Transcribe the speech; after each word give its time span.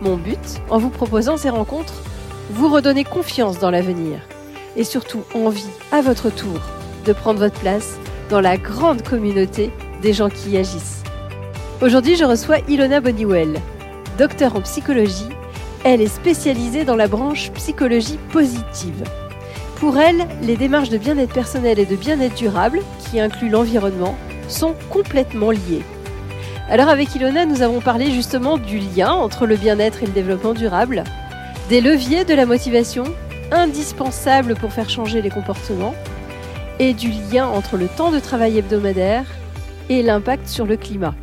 Mon 0.00 0.16
but, 0.16 0.60
en 0.70 0.78
vous 0.78 0.90
proposant 0.90 1.36
ces 1.36 1.50
rencontres, 1.50 2.02
vous 2.50 2.68
redonner 2.68 3.04
confiance 3.04 3.58
dans 3.58 3.70
l'avenir 3.70 4.18
et 4.76 4.84
surtout 4.84 5.22
envie, 5.34 5.64
à 5.92 6.00
votre 6.00 6.30
tour, 6.30 6.60
de 7.04 7.12
prendre 7.12 7.38
votre 7.38 7.58
place 7.60 7.96
dans 8.28 8.40
la 8.40 8.56
grande 8.56 9.02
communauté 9.02 9.70
des 10.02 10.12
gens 10.12 10.28
qui 10.28 10.50
y 10.50 10.56
agissent. 10.56 11.02
Aujourd'hui, 11.80 12.16
je 12.16 12.24
reçois 12.24 12.58
Ilona 12.68 13.00
Boniwell, 13.00 13.54
docteur 14.18 14.56
en 14.56 14.60
psychologie. 14.62 15.28
Elle 15.84 16.00
est 16.00 16.06
spécialisée 16.08 16.84
dans 16.84 16.96
la 16.96 17.08
branche 17.08 17.50
psychologie 17.52 18.18
positive. 18.32 19.04
Pour 19.76 19.98
elle, 19.98 20.26
les 20.42 20.56
démarches 20.56 20.88
de 20.88 20.98
bien-être 20.98 21.32
personnel 21.32 21.78
et 21.78 21.86
de 21.86 21.96
bien-être 21.96 22.36
durable, 22.36 22.80
qui 23.00 23.20
incluent 23.20 23.50
l'environnement, 23.50 24.16
sont 24.48 24.74
complètement 24.90 25.50
liées. 25.50 25.82
Alors 26.70 26.88
avec 26.88 27.14
Ilona, 27.14 27.44
nous 27.44 27.60
avons 27.60 27.80
parlé 27.80 28.10
justement 28.10 28.56
du 28.56 28.78
lien 28.78 29.12
entre 29.12 29.46
le 29.46 29.56
bien-être 29.56 30.02
et 30.02 30.06
le 30.06 30.12
développement 30.12 30.54
durable, 30.54 31.04
des 31.68 31.82
leviers 31.82 32.24
de 32.24 32.34
la 32.34 32.46
motivation, 32.46 33.04
indispensables 33.52 34.54
pour 34.54 34.72
faire 34.72 34.88
changer 34.88 35.20
les 35.20 35.28
comportements, 35.28 35.94
et 36.78 36.94
du 36.94 37.10
lien 37.30 37.46
entre 37.46 37.76
le 37.76 37.86
temps 37.86 38.10
de 38.10 38.18
travail 38.18 38.58
hebdomadaire 38.58 39.26
et 39.90 40.02
l'impact 40.02 40.48
sur 40.48 40.64
le 40.64 40.76
climat. 40.76 41.14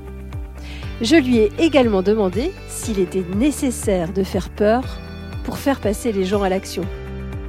Je 1.02 1.16
lui 1.16 1.38
ai 1.38 1.52
également 1.58 2.04
demandé 2.04 2.54
s'il 2.70 3.00
était 3.00 3.26
nécessaire 3.36 4.14
de 4.14 4.24
faire 4.24 4.50
peur 4.50 4.84
pour 5.44 5.58
faire 5.58 5.80
passer 5.80 6.12
les 6.12 6.24
gens 6.24 6.44
à 6.44 6.50
l'action. 6.50 6.84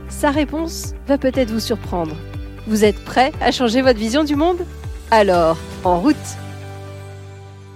Sa 0.08 0.30
réponse 0.30 0.94
va 1.06 1.18
peut-être 1.18 1.50
vous 1.50 1.60
surprendre. 1.60 2.16
Vous 2.66 2.84
êtes 2.84 3.04
prêt 3.04 3.32
à 3.42 3.52
changer 3.52 3.82
votre 3.82 3.98
vision 3.98 4.24
du 4.24 4.34
monde? 4.34 4.64
Alors, 5.10 5.58
en 5.84 6.00
route 6.00 6.16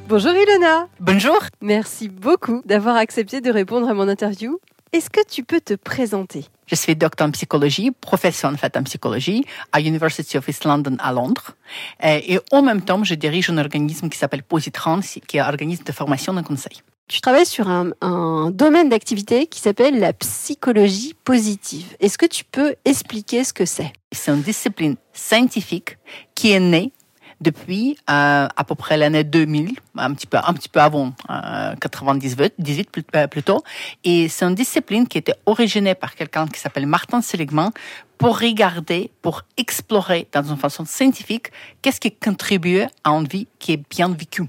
Bonjour 0.08 0.30
Ilona. 0.30 0.86
Bonjour. 1.00 1.36
Merci 1.60 2.08
beaucoup 2.08 2.62
d'avoir 2.64 2.94
accepté 2.94 3.40
de 3.40 3.50
répondre 3.50 3.88
à 3.88 3.94
mon 3.94 4.08
interview. 4.08 4.60
Est-ce 4.92 5.10
que 5.10 5.18
tu 5.28 5.42
peux 5.42 5.60
te 5.60 5.74
présenter? 5.74 6.44
Je 6.68 6.76
suis 6.76 6.94
docteur 6.94 7.26
en 7.26 7.32
psychologie, 7.32 7.90
professeur 7.90 8.52
en 8.52 8.56
fait 8.56 8.76
en 8.76 8.84
psychologie 8.84 9.44
à 9.72 9.80
University 9.80 10.38
of 10.38 10.48
East 10.48 10.64
London 10.64 10.96
à 11.00 11.12
Londres. 11.12 11.56
Et 12.04 12.38
en 12.52 12.62
même 12.62 12.82
temps, 12.82 13.02
je 13.02 13.14
dirige 13.14 13.50
un 13.50 13.58
organisme 13.58 14.08
qui 14.08 14.16
s'appelle 14.16 14.44
Positrans, 14.44 15.00
qui 15.00 15.38
est 15.38 15.40
un 15.40 15.48
organisme 15.48 15.82
de 15.82 15.90
formation 15.90 16.32
de 16.34 16.42
conseil. 16.42 16.82
Tu 17.08 17.20
travailles 17.20 17.46
sur 17.46 17.68
un, 17.68 17.90
un 18.00 18.50
domaine 18.52 18.88
d'activité 18.88 19.46
qui 19.48 19.60
s'appelle 19.60 19.98
la 19.98 20.12
psychologie 20.12 21.14
positive. 21.24 21.96
Est-ce 21.98 22.16
que 22.16 22.26
tu 22.26 22.44
peux 22.44 22.76
expliquer 22.84 23.42
ce 23.42 23.52
que 23.52 23.64
c'est? 23.64 23.92
C'est 24.12 24.30
une 24.30 24.42
discipline 24.42 24.96
scientifique 25.12 25.98
qui 26.36 26.52
est 26.52 26.60
née 26.60 26.92
depuis 27.40 27.96
euh, 28.08 28.48
à 28.54 28.64
peu 28.64 28.74
près 28.74 28.96
l'année 28.96 29.24
2000, 29.24 29.74
un 29.96 30.14
petit 30.14 30.26
peu, 30.26 30.38
un 30.38 30.52
petit 30.54 30.68
peu 30.68 30.80
avant, 30.80 31.12
euh, 31.30 31.74
98, 31.80 32.54
18 32.58 32.90
plutôt. 33.30 33.62
Et 34.04 34.28
c'est 34.28 34.44
une 34.44 34.54
discipline 34.54 35.06
qui 35.06 35.18
était 35.18 35.34
originée 35.46 35.94
par 35.94 36.14
quelqu'un 36.14 36.46
qui 36.46 36.60
s'appelle 36.60 36.86
Martin 36.86 37.20
Seligman 37.20 37.70
pour 38.18 38.38
regarder, 38.38 39.10
pour 39.22 39.42
explorer 39.56 40.26
dans 40.32 40.42
une 40.42 40.56
façon 40.56 40.84
scientifique 40.84 41.48
qu'est-ce 41.82 42.00
qui 42.00 42.12
contribue 42.12 42.82
à 43.04 43.10
une 43.10 43.26
vie 43.26 43.46
qui 43.58 43.72
est 43.72 43.82
bien 43.90 44.08
vécue. 44.08 44.44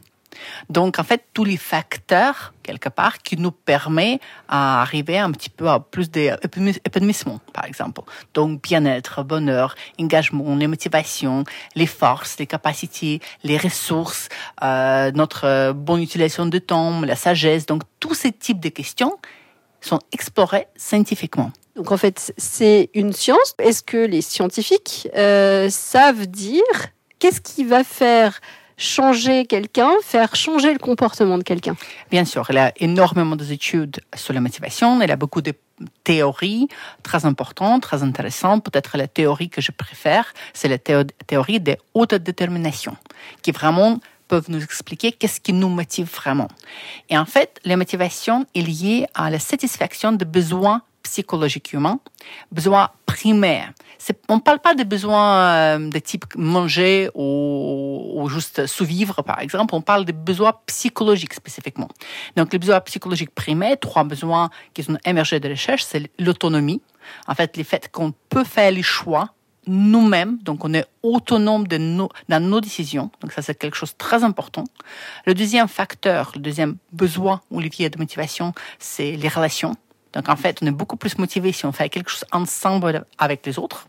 Donc, 0.69 0.99
en 0.99 1.03
fait, 1.03 1.25
tous 1.33 1.45
les 1.45 1.57
facteurs, 1.57 2.53
quelque 2.63 2.89
part, 2.89 3.19
qui 3.19 3.37
nous 3.37 3.51
permettent 3.51 4.21
d'arriver 4.49 5.17
un 5.17 5.31
petit 5.31 5.49
peu 5.49 5.69
à 5.69 5.79
plus 5.79 6.09
d'épanouissement, 6.09 7.39
par 7.53 7.65
exemple. 7.65 8.01
Donc, 8.33 8.61
bien-être, 8.61 9.23
bonheur, 9.23 9.75
engagement, 9.99 10.55
les 10.55 10.67
motivations, 10.67 11.43
les 11.75 11.87
forces, 11.87 12.37
les 12.39 12.47
capacités, 12.47 13.21
les 13.43 13.57
ressources, 13.57 14.29
euh, 14.63 15.11
notre 15.13 15.73
bonne 15.73 16.01
utilisation 16.01 16.45
du 16.45 16.61
temps, 16.61 17.01
la 17.01 17.15
sagesse. 17.15 17.65
Donc, 17.65 17.83
tous 17.99 18.13
ces 18.13 18.31
types 18.31 18.59
de 18.59 18.69
questions 18.69 19.17
sont 19.81 19.99
explorés 20.11 20.67
scientifiquement. 20.75 21.51
Donc 21.77 21.91
en 21.91 21.97
fait, 21.97 22.33
c'est 22.37 22.89
une 22.95 23.13
science. 23.13 23.53
Est-ce 23.59 23.83
que 23.83 23.97
les 23.97 24.21
scientifiques 24.21 25.07
euh, 25.15 25.69
savent 25.69 26.25
dire 26.25 26.63
qu'est-ce 27.19 27.39
qui 27.39 27.63
va 27.63 27.83
faire 27.83 28.39
changer 28.77 29.45
quelqu'un, 29.45 29.91
faire 30.03 30.35
changer 30.35 30.71
le 30.71 30.79
comportement 30.79 31.37
de 31.37 31.43
quelqu'un 31.43 31.75
Bien 32.11 32.25
sûr, 32.25 32.45
elle 32.49 32.59
a 32.59 32.71
énormément 32.77 33.35
d'études 33.35 33.99
sur 34.15 34.33
la 34.33 34.39
motivation, 34.39 35.01
elle 35.01 35.11
a 35.11 35.15
beaucoup 35.15 35.41
de 35.41 35.53
théories 36.03 36.67
très 37.03 37.25
importantes, 37.25 37.83
très 37.83 38.03
intéressantes. 38.03 38.63
Peut-être 38.63 38.97
la 38.97 39.07
théorie 39.07 39.49
que 39.49 39.61
je 39.61 39.71
préfère, 39.71 40.33
c'est 40.53 40.67
la 40.67 40.77
théorie 40.77 41.59
des 41.59 41.77
hautes 41.93 42.15
déterminations, 42.15 42.97
qui 43.41 43.51
vraiment 43.51 43.99
peuvent 44.27 44.49
nous 44.49 44.61
expliquer 44.61 45.11
qu'est-ce 45.11 45.39
qui 45.39 45.53
nous 45.53 45.69
motive 45.69 46.09
vraiment. 46.13 46.49
Et 47.09 47.17
en 47.17 47.25
fait, 47.25 47.59
la 47.63 47.77
motivation 47.77 48.45
est 48.55 48.61
liée 48.61 49.07
à 49.13 49.29
la 49.29 49.39
satisfaction 49.39 50.11
de 50.11 50.25
besoins 50.25 50.81
psychologiques 51.03 51.71
humains, 51.73 51.99
besoins 52.51 52.89
primaires. 53.05 53.71
On 54.29 54.35
ne 54.35 54.41
parle 54.41 54.59
pas 54.59 54.75
de 54.75 54.83
besoins 54.83 55.39
euh, 55.39 55.89
de 55.89 55.99
type 55.99 56.25
manger 56.35 57.09
ou, 57.13 58.13
ou 58.15 58.29
juste 58.29 58.65
survivre, 58.65 59.21
par 59.23 59.39
exemple. 59.39 59.75
On 59.75 59.81
parle 59.81 60.05
de 60.05 60.11
besoins 60.11 60.53
psychologiques 60.65 61.33
spécifiquement. 61.33 61.89
Donc, 62.35 62.53
les 62.53 62.59
besoins 62.59 62.79
psychologiques 62.81 63.33
primaires, 63.33 63.77
trois 63.79 64.03
besoins 64.03 64.49
qui 64.73 64.83
sont 64.83 64.97
émergés 65.05 65.39
de 65.39 65.49
recherche, 65.49 65.83
c'est 65.83 66.09
l'autonomie. 66.19 66.81
En 67.27 67.35
fait, 67.35 67.57
le 67.57 67.63
fait 67.63 67.89
qu'on 67.91 68.13
peut 68.29 68.43
faire 68.43 68.71
les 68.71 68.83
choix 68.83 69.29
nous-mêmes, 69.67 70.37
donc 70.39 70.63
on 70.63 70.73
est 70.73 70.85
autonome 71.03 71.67
de 71.67 71.77
nos, 71.77 72.09
dans 72.29 72.41
nos 72.41 72.61
décisions, 72.61 73.11
donc 73.21 73.31
ça 73.33 73.41
c'est 73.41 73.55
quelque 73.55 73.75
chose 73.75 73.91
de 73.91 73.97
très 73.97 74.23
important. 74.23 74.63
Le 75.25 75.33
deuxième 75.33 75.67
facteur, 75.67 76.31
le 76.35 76.41
deuxième 76.41 76.77
besoin 76.93 77.41
ou 77.51 77.59
levier 77.59 77.89
de 77.89 77.97
motivation, 77.97 78.53
c'est 78.79 79.11
les 79.11 79.27
relations. 79.27 79.75
Donc 80.13 80.29
en 80.29 80.35
fait, 80.35 80.59
on 80.61 80.67
est 80.67 80.71
beaucoup 80.71 80.97
plus 80.97 81.17
motivé 81.17 81.51
si 81.51 81.65
on 81.65 81.71
fait 81.71 81.89
quelque 81.89 82.09
chose 82.09 82.25
ensemble 82.31 83.05
avec 83.17 83.45
les 83.45 83.59
autres. 83.59 83.87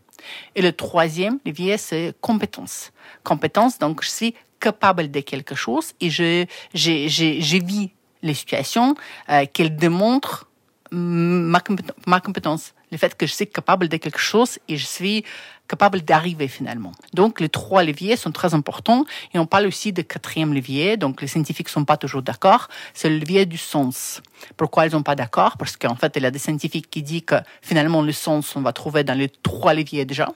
Et 0.55 0.61
le 0.61 0.71
troisième 0.71 1.39
levier, 1.45 1.77
c'est 1.77 2.13
compétence. 2.21 2.91
Compétence, 3.23 3.79
donc 3.79 4.03
je 4.03 4.09
suis 4.09 4.35
capable 4.59 5.09
de 5.09 5.19
quelque 5.21 5.55
chose 5.55 5.93
et 6.01 6.09
je, 6.09 6.45
j'ai 6.73 7.59
vu 7.59 7.89
les 8.21 8.33
situations 8.33 8.95
euh, 9.29 9.45
qu'elles 9.51 9.75
démontrent 9.75 10.48
ma, 10.91 11.61
ma 12.07 12.19
compétence, 12.19 12.73
le 12.91 12.97
fait 12.97 13.15
que 13.15 13.25
je 13.25 13.33
suis 13.33 13.47
capable 13.47 13.87
de 13.87 13.97
quelque 13.97 14.19
chose 14.19 14.59
et 14.67 14.77
je 14.77 14.85
suis 14.85 15.23
capable 15.67 16.01
d'arriver 16.01 16.47
finalement. 16.47 16.91
Donc 17.13 17.39
les 17.39 17.49
trois 17.49 17.83
leviers 17.83 18.17
sont 18.17 18.31
très 18.31 18.53
importants 18.55 19.05
et 19.33 19.39
on 19.39 19.45
parle 19.45 19.67
aussi 19.67 19.93
de 19.93 20.01
quatrième 20.01 20.53
levier. 20.53 20.97
Donc 20.97 21.21
les 21.21 21.27
scientifiques 21.27 21.69
sont 21.69 21.85
pas 21.85 21.97
toujours 21.97 22.23
d'accord. 22.23 22.67
C'est 22.93 23.09
le 23.09 23.19
levier 23.19 23.45
du 23.45 23.57
sens. 23.57 24.21
Pourquoi 24.57 24.87
ils 24.87 24.91
sont 24.91 25.03
pas 25.03 25.15
d'accord? 25.15 25.57
Parce 25.57 25.77
qu'en 25.77 25.95
fait 25.95 26.13
il 26.15 26.23
y 26.23 26.25
a 26.25 26.31
des 26.31 26.39
scientifiques 26.39 26.89
qui 26.89 27.03
disent 27.03 27.25
que 27.25 27.35
finalement 27.61 28.01
le 28.01 28.11
sens 28.11 28.55
on 28.55 28.61
va 28.61 28.73
trouver 28.73 29.03
dans 29.03 29.17
les 29.17 29.29
trois 29.29 29.73
leviers 29.73 30.05
déjà. 30.05 30.29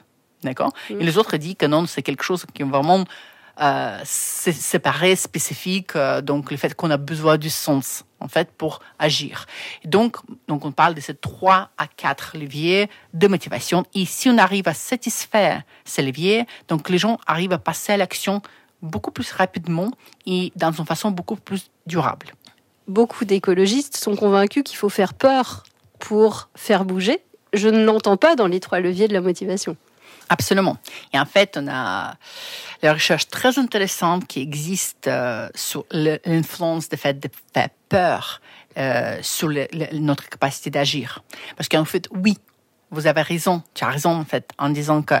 D'accord? 0.44 0.72
Et 0.90 1.02
les 1.02 1.16
autres 1.16 1.36
disent 1.38 1.56
que 1.58 1.66
non, 1.66 1.86
c'est 1.86 2.02
quelque 2.02 2.22
chose 2.22 2.44
qui 2.52 2.62
est 2.62 2.66
vraiment 2.66 3.04
euh, 3.60 3.98
séparé, 4.04 5.14
spécifique, 5.16 5.94
euh, 5.94 6.20
donc 6.20 6.50
le 6.50 6.56
fait 6.56 6.74
qu'on 6.74 6.90
a 6.90 6.96
besoin 6.96 7.38
du 7.38 7.50
sens 7.50 8.04
en 8.20 8.26
fait 8.26 8.50
pour 8.50 8.80
agir. 8.98 9.46
donc, 9.84 10.16
donc 10.48 10.64
on 10.64 10.72
parle 10.72 10.94
de 10.94 11.00
ces 11.00 11.14
trois 11.14 11.70
à 11.78 11.86
quatre 11.86 12.36
leviers 12.36 12.88
de 13.12 13.28
motivation. 13.28 13.84
Et 13.94 14.06
si 14.06 14.28
on 14.28 14.38
arrive 14.38 14.66
à 14.66 14.74
satisfaire 14.74 15.62
ces 15.84 16.02
leviers, 16.02 16.46
donc 16.68 16.88
les 16.88 16.98
gens 16.98 17.18
arrivent 17.26 17.52
à 17.52 17.58
passer 17.58 17.92
à 17.92 17.96
l'action 17.96 18.40
beaucoup 18.82 19.10
plus 19.10 19.30
rapidement 19.30 19.90
et 20.26 20.52
dans 20.56 20.72
une 20.72 20.86
façon 20.86 21.10
beaucoup 21.10 21.36
plus 21.36 21.70
durable. 21.86 22.34
Beaucoup 22.88 23.24
d'écologistes 23.24 23.96
sont 23.96 24.16
convaincus 24.16 24.62
qu'il 24.64 24.76
faut 24.76 24.88
faire 24.88 25.14
peur 25.14 25.64
pour 25.98 26.48
faire 26.54 26.84
bouger. 26.84 27.20
Je 27.52 27.68
ne 27.68 27.84
l'entends 27.84 28.16
pas 28.16 28.36
dans 28.36 28.46
les 28.46 28.60
trois 28.60 28.80
leviers 28.80 29.08
de 29.08 29.14
la 29.14 29.20
motivation. 29.20 29.76
Absolument. 30.28 30.78
Et 31.12 31.18
en 31.18 31.26
fait, 31.26 31.56
on 31.60 31.68
a 31.68 32.14
des 32.82 32.90
recherches 32.90 33.28
très 33.28 33.58
intéressantes 33.58 34.26
qui 34.26 34.40
existent 34.40 35.10
euh, 35.10 35.48
sur 35.54 35.84
l'influence 35.90 36.88
du 36.88 36.96
fait 36.96 37.20
de 37.20 37.28
faire 37.52 37.68
peur 37.88 38.40
euh, 38.78 39.18
sur 39.22 39.48
le, 39.48 39.66
notre 39.92 40.28
capacité 40.28 40.70
d'agir. 40.70 41.22
Parce 41.56 41.68
qu'en 41.68 41.84
fait, 41.84 42.08
oui, 42.10 42.38
vous 42.90 43.06
avez 43.06 43.22
raison, 43.22 43.62
tu 43.74 43.84
as 43.84 43.88
raison 43.88 44.12
en 44.20 44.24
fait, 44.24 44.50
en 44.58 44.70
disant 44.70 45.02
que 45.02 45.14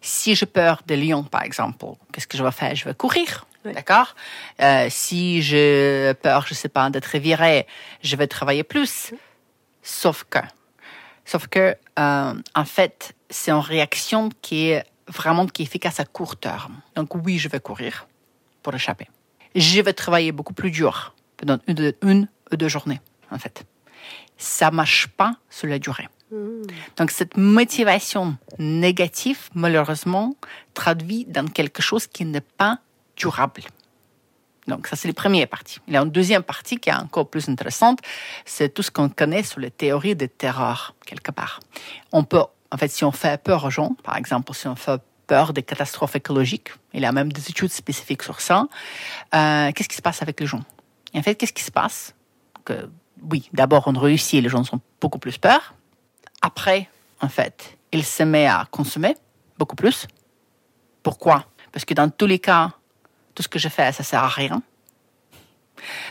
si 0.00 0.34
j'ai 0.34 0.46
peur 0.46 0.82
de 0.86 0.94
lion, 0.94 1.22
par 1.22 1.42
exemple, 1.42 1.84
qu'est-ce 2.12 2.26
que 2.26 2.36
je 2.36 2.42
vais 2.42 2.52
faire? 2.52 2.74
Je 2.74 2.84
vais 2.84 2.94
courir. 2.94 3.46
D'accord? 3.64 4.14
Euh, 4.62 4.88
Si 4.90 5.42
j'ai 5.42 6.14
peur, 6.22 6.46
je 6.46 6.54
sais 6.54 6.68
pas, 6.68 6.88
d'être 6.90 7.18
viré, 7.18 7.66
je 8.02 8.16
vais 8.16 8.26
travailler 8.26 8.62
plus. 8.62 9.12
Sauf 9.82 10.24
que, 10.30 10.38
sauf 11.24 11.48
que, 11.48 11.76
euh, 11.98 12.34
en 12.54 12.64
fait, 12.64 13.14
c'est 13.30 13.50
une 13.50 13.58
réaction 13.58 14.30
qui 14.42 14.68
est 14.68 14.84
vraiment 15.06 15.46
qui 15.46 15.62
est 15.62 15.66
efficace 15.66 16.00
à 16.00 16.04
court 16.04 16.36
terme. 16.36 16.80
Donc 16.94 17.14
oui, 17.14 17.38
je 17.38 17.48
vais 17.48 17.60
courir 17.60 18.06
pour 18.62 18.74
échapper. 18.74 19.08
Je 19.54 19.80
vais 19.80 19.92
travailler 19.92 20.32
beaucoup 20.32 20.54
plus 20.54 20.70
dur 20.70 21.14
pendant 21.36 21.58
une, 21.66 21.94
une 22.02 22.28
ou 22.52 22.56
deux 22.56 22.68
journées, 22.68 23.00
en 23.30 23.38
fait. 23.38 23.64
Ça 24.36 24.70
marche 24.70 25.08
pas 25.08 25.36
sur 25.48 25.66
la 25.68 25.78
durée. 25.78 26.08
Donc 26.96 27.10
cette 27.10 27.36
motivation 27.36 28.36
négative, 28.58 29.48
malheureusement, 29.54 30.34
traduit 30.74 31.24
dans 31.24 31.46
quelque 31.48 31.80
chose 31.80 32.06
qui 32.06 32.24
n'est 32.24 32.42
pas 32.42 32.80
durable. 33.16 33.62
Donc 34.66 34.86
ça, 34.86 34.96
c'est 34.96 35.08
la 35.08 35.14
première 35.14 35.48
partie. 35.48 35.78
Il 35.88 35.94
y 35.94 35.96
a 35.96 36.02
une 36.02 36.10
deuxième 36.10 36.42
partie 36.42 36.76
qui 36.76 36.90
est 36.90 36.94
encore 36.94 37.30
plus 37.30 37.48
intéressante, 37.48 38.00
c'est 38.44 38.72
tout 38.74 38.82
ce 38.82 38.90
qu'on 38.90 39.08
connaît 39.08 39.42
sur 39.42 39.60
les 39.60 39.70
théories 39.70 40.14
de 40.14 40.26
terreur, 40.26 40.94
quelque 41.06 41.30
part. 41.30 41.60
On 42.12 42.24
peut, 42.24 42.42
en 42.70 42.76
fait, 42.76 42.88
si 42.88 43.04
on 43.04 43.12
fait 43.12 43.42
peur 43.42 43.64
aux 43.64 43.70
gens, 43.70 43.94
par 44.02 44.16
exemple, 44.16 44.52
si 44.54 44.66
on 44.66 44.76
fait 44.76 45.00
peur 45.26 45.52
des 45.52 45.62
catastrophes 45.62 46.16
écologiques, 46.16 46.70
il 46.92 47.02
y 47.02 47.06
a 47.06 47.12
même 47.12 47.32
des 47.32 47.50
études 47.50 47.70
spécifiques 47.72 48.22
sur 48.22 48.40
ça, 48.40 48.66
euh, 49.34 49.72
qu'est-ce 49.72 49.88
qui 49.88 49.96
se 49.96 50.02
passe 50.02 50.22
avec 50.22 50.40
les 50.40 50.46
gens? 50.46 50.62
En 51.14 51.22
fait, 51.22 51.34
qu'est-ce 51.34 51.52
qui 51.52 51.62
se 51.62 51.70
passe? 51.70 52.14
Que, 52.64 52.90
Oui, 53.30 53.48
d'abord, 53.52 53.84
on 53.86 53.92
réussit, 53.92 54.42
les 54.42 54.48
gens 54.48 54.64
sont 54.64 54.80
beaucoup 55.00 55.18
plus 55.18 55.38
peur. 55.38 55.74
Après, 56.42 56.88
en 57.20 57.28
fait, 57.28 57.78
ils 57.92 58.04
se 58.04 58.22
mettent 58.22 58.50
à 58.50 58.66
consommer 58.70 59.16
beaucoup 59.58 59.76
plus. 59.76 60.06
Pourquoi? 61.02 61.44
Parce 61.72 61.84
que 61.84 61.94
dans 61.94 62.08
tous 62.10 62.26
les 62.26 62.38
cas, 62.38 62.72
tout 63.34 63.42
ce 63.42 63.48
que 63.48 63.58
je 63.58 63.68
fais, 63.68 63.92
ça 63.92 64.02
sert 64.02 64.22
à 64.22 64.28
rien. 64.28 64.62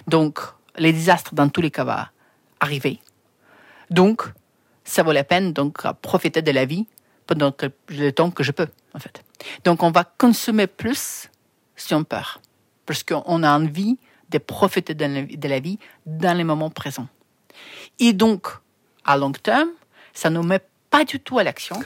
Donc, 0.08 0.40
les 0.78 0.94
désastres 0.94 1.34
dans 1.34 1.50
tous 1.50 1.62
les 1.62 1.72
cas 1.72 1.84
vont 1.84 2.06
arriver. 2.60 3.00
Donc, 3.90 4.24
ça 4.88 5.04
vaut 5.04 5.12
la 5.12 5.24
peine 5.24 5.54
donc 5.54 5.82
profiter 6.02 6.42
de 6.42 6.52
la 6.52 6.66
vie 6.66 6.88
pendant 7.28 7.54
le 7.90 8.12
temps 8.12 8.32
que 8.32 8.44
je 8.44 8.52
peux, 8.52 8.68
en 8.94 9.00
fait. 9.00 9.24
Donc, 9.66 9.84
on 9.84 9.92
va 9.92 10.06
consommer 10.06 10.66
plus 10.66 11.30
si 11.76 11.94
on 11.94 12.04
peur, 12.04 12.42
parce 12.86 13.04
qu'on 13.04 13.44
a 13.44 13.52
envie 13.52 13.98
de 14.30 14.38
profiter 14.38 14.94
de 14.94 15.48
la 15.48 15.60
vie 15.60 15.78
dans 16.06 16.36
les 16.36 16.44
moments 16.44 16.70
présents. 16.70 17.08
Et 18.00 18.14
donc, 18.14 18.48
à 19.04 19.18
long 19.18 19.32
terme, 19.32 19.70
ça 20.14 20.30
ne 20.30 20.36
nous 20.36 20.44
met 20.44 20.62
pas 20.90 21.04
du 21.04 21.20
tout 21.20 21.38
à 21.38 21.44
l'action, 21.44 21.78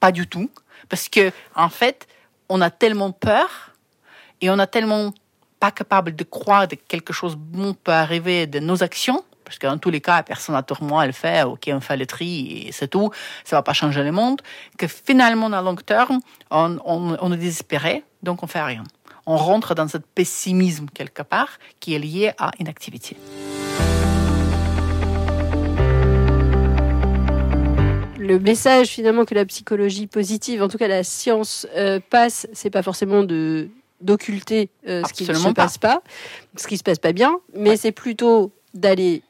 pas 0.00 0.12
du 0.12 0.26
tout, 0.26 0.50
parce 0.88 1.08
que 1.08 1.32
en 1.54 1.68
fait, 1.68 2.06
on 2.48 2.60
a 2.60 2.70
tellement 2.70 3.10
peur 3.10 3.74
et 4.40 4.48
on 4.48 4.58
a 4.58 4.66
tellement 4.66 5.12
pas 5.58 5.72
capable 5.72 6.14
de 6.14 6.24
croire 6.24 6.68
que 6.68 6.76
quelque 6.76 7.12
chose 7.12 7.34
bon 7.36 7.74
peut 7.74 7.92
arriver 7.92 8.46
de 8.46 8.60
nos 8.60 8.82
actions, 8.82 9.24
parce 9.48 9.58
que 9.58 9.66
dans 9.66 9.78
tous 9.78 9.88
les 9.88 10.02
cas, 10.02 10.22
personne 10.22 10.54
n'a 10.54 10.64
moi 10.82 11.06
le 11.06 11.12
fait, 11.12 11.42
ok, 11.42 11.70
on 11.72 11.80
fait 11.80 11.96
le 11.96 12.04
tri 12.04 12.66
et 12.66 12.72
c'est 12.72 12.88
tout, 12.88 13.10
ça 13.44 13.56
va 13.56 13.62
pas 13.62 13.72
changer 13.72 14.02
le 14.02 14.12
monde, 14.12 14.42
que 14.76 14.86
finalement, 14.86 15.46
à 15.46 15.62
long 15.62 15.74
terme, 15.74 16.20
on, 16.50 16.78
on, 16.84 17.16
on 17.18 17.32
est 17.32 17.38
désespéré, 17.38 18.04
donc 18.22 18.42
on 18.42 18.46
fait 18.46 18.62
rien. 18.62 18.84
On 19.24 19.38
rentre 19.38 19.74
dans 19.74 19.88
ce 19.88 19.96
pessimisme 19.96 20.86
quelque 20.92 21.22
part 21.22 21.48
qui 21.80 21.94
est 21.94 21.98
lié 21.98 22.32
à 22.38 22.50
une 22.60 22.68
activité. 22.68 23.16
le 28.18 28.38
message 28.38 28.88
finalement 28.88 29.24
que 29.24 29.34
la 29.34 29.46
psychologie 29.46 30.06
positive, 30.06 30.62
en 30.62 30.68
tout 30.68 30.76
cas 30.76 30.86
la 30.86 31.02
science 31.02 31.66
euh, 31.74 31.98
passe, 32.10 32.46
c'est 32.52 32.68
pas 32.68 32.82
forcément 32.82 33.22
de 33.22 33.70
d'occulter 34.02 34.68
euh, 34.86 35.02
ce 35.08 35.14
qui 35.14 35.26
ne 35.26 35.32
se 35.32 35.48
passe 35.48 35.78
pas, 35.78 36.02
ce 36.56 36.66
qui 36.66 36.76
se 36.76 36.82
passe 36.82 36.98
pas 36.98 37.12
bien, 37.12 37.40
mais 37.56 37.78
c'est 37.78 37.90
plutôt 37.90 38.52
d'aller 38.74 39.22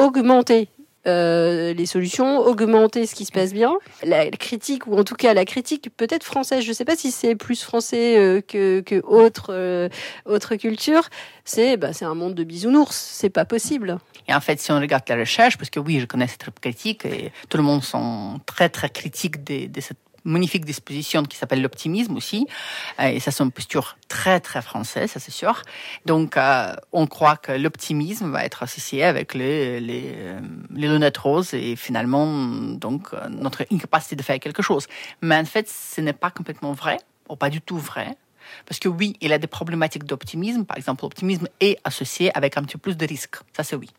augmenter 0.00 0.68
euh, 1.06 1.72
les 1.72 1.86
solutions, 1.86 2.40
augmenter 2.40 3.06
ce 3.06 3.14
qui 3.14 3.24
se 3.24 3.32
passe 3.32 3.54
bien. 3.54 3.72
La 4.02 4.28
critique, 4.30 4.86
ou 4.86 4.98
en 4.98 5.04
tout 5.04 5.14
cas 5.14 5.32
la 5.32 5.46
critique 5.46 5.88
peut-être 5.96 6.24
française, 6.24 6.62
je 6.62 6.68
ne 6.68 6.74
sais 6.74 6.84
pas 6.84 6.94
si 6.94 7.10
c'est 7.10 7.36
plus 7.36 7.62
français 7.62 8.18
euh, 8.18 8.42
que, 8.42 8.80
que 8.80 9.02
autre, 9.06 9.46
euh, 9.48 9.88
autre 10.26 10.56
culture, 10.56 11.08
c'est 11.46 11.78
bah, 11.78 11.92
un 12.02 12.14
monde 12.14 12.34
de 12.34 12.44
bisounours, 12.44 12.94
c'est 12.94 13.30
pas 13.30 13.46
possible. 13.46 13.98
Et 14.28 14.34
en 14.34 14.40
fait, 14.40 14.60
si 14.60 14.72
on 14.72 14.78
regarde 14.78 15.04
la 15.08 15.16
recherche, 15.16 15.56
parce 15.56 15.70
que 15.70 15.80
oui, 15.80 16.00
je 16.00 16.04
connais 16.04 16.26
cette 16.26 16.44
critique, 16.60 17.06
et 17.06 17.32
tout 17.48 17.56
le 17.56 17.62
monde 17.62 17.82
sont 17.82 18.38
très 18.44 18.68
très 18.68 18.90
critiques 18.90 19.42
de 19.42 19.80
cette 19.80 19.96
magnifique 20.24 20.64
disposition 20.64 21.22
qui 21.24 21.36
s'appelle 21.36 21.62
l'optimisme 21.62 22.16
aussi. 22.16 22.46
Euh, 23.00 23.08
et 23.08 23.20
ça, 23.20 23.30
c'est 23.30 23.42
une 23.42 23.52
posture 23.52 23.96
très, 24.08 24.40
très 24.40 24.62
française, 24.62 25.10
ça 25.10 25.20
c'est 25.20 25.30
sûr. 25.30 25.62
Donc, 26.06 26.36
euh, 26.36 26.74
on 26.92 27.06
croit 27.06 27.36
que 27.36 27.52
l'optimisme 27.52 28.30
va 28.30 28.44
être 28.44 28.62
associé 28.62 29.04
avec 29.04 29.34
les, 29.34 29.80
les, 29.80 30.12
euh, 30.16 30.40
les, 30.74 30.88
lunettes 30.88 31.18
roses 31.18 31.54
et 31.54 31.76
finalement, 31.76 32.26
donc, 32.26 33.12
notre 33.30 33.64
incapacité 33.72 34.16
de 34.16 34.22
faire 34.22 34.38
quelque 34.40 34.62
chose. 34.62 34.86
Mais 35.22 35.36
en 35.36 35.44
fait, 35.44 35.68
ce 35.68 36.00
n'est 36.00 36.12
pas 36.12 36.30
complètement 36.30 36.72
vrai, 36.72 36.98
ou 37.28 37.36
pas 37.36 37.50
du 37.50 37.60
tout 37.60 37.78
vrai. 37.78 38.16
Parce 38.66 38.80
que 38.80 38.88
oui, 38.88 39.16
il 39.20 39.30
y 39.30 39.32
a 39.32 39.38
des 39.38 39.46
problématiques 39.46 40.04
d'optimisme. 40.04 40.64
Par 40.64 40.76
exemple, 40.76 41.04
l'optimisme 41.04 41.46
est 41.60 41.78
associé 41.84 42.36
avec 42.36 42.56
un 42.56 42.62
petit 42.62 42.76
peu 42.76 42.90
plus 42.90 42.96
de 42.96 43.06
risques. 43.06 43.36
Ça, 43.56 43.62
c'est 43.62 43.76
oui. 43.76 43.90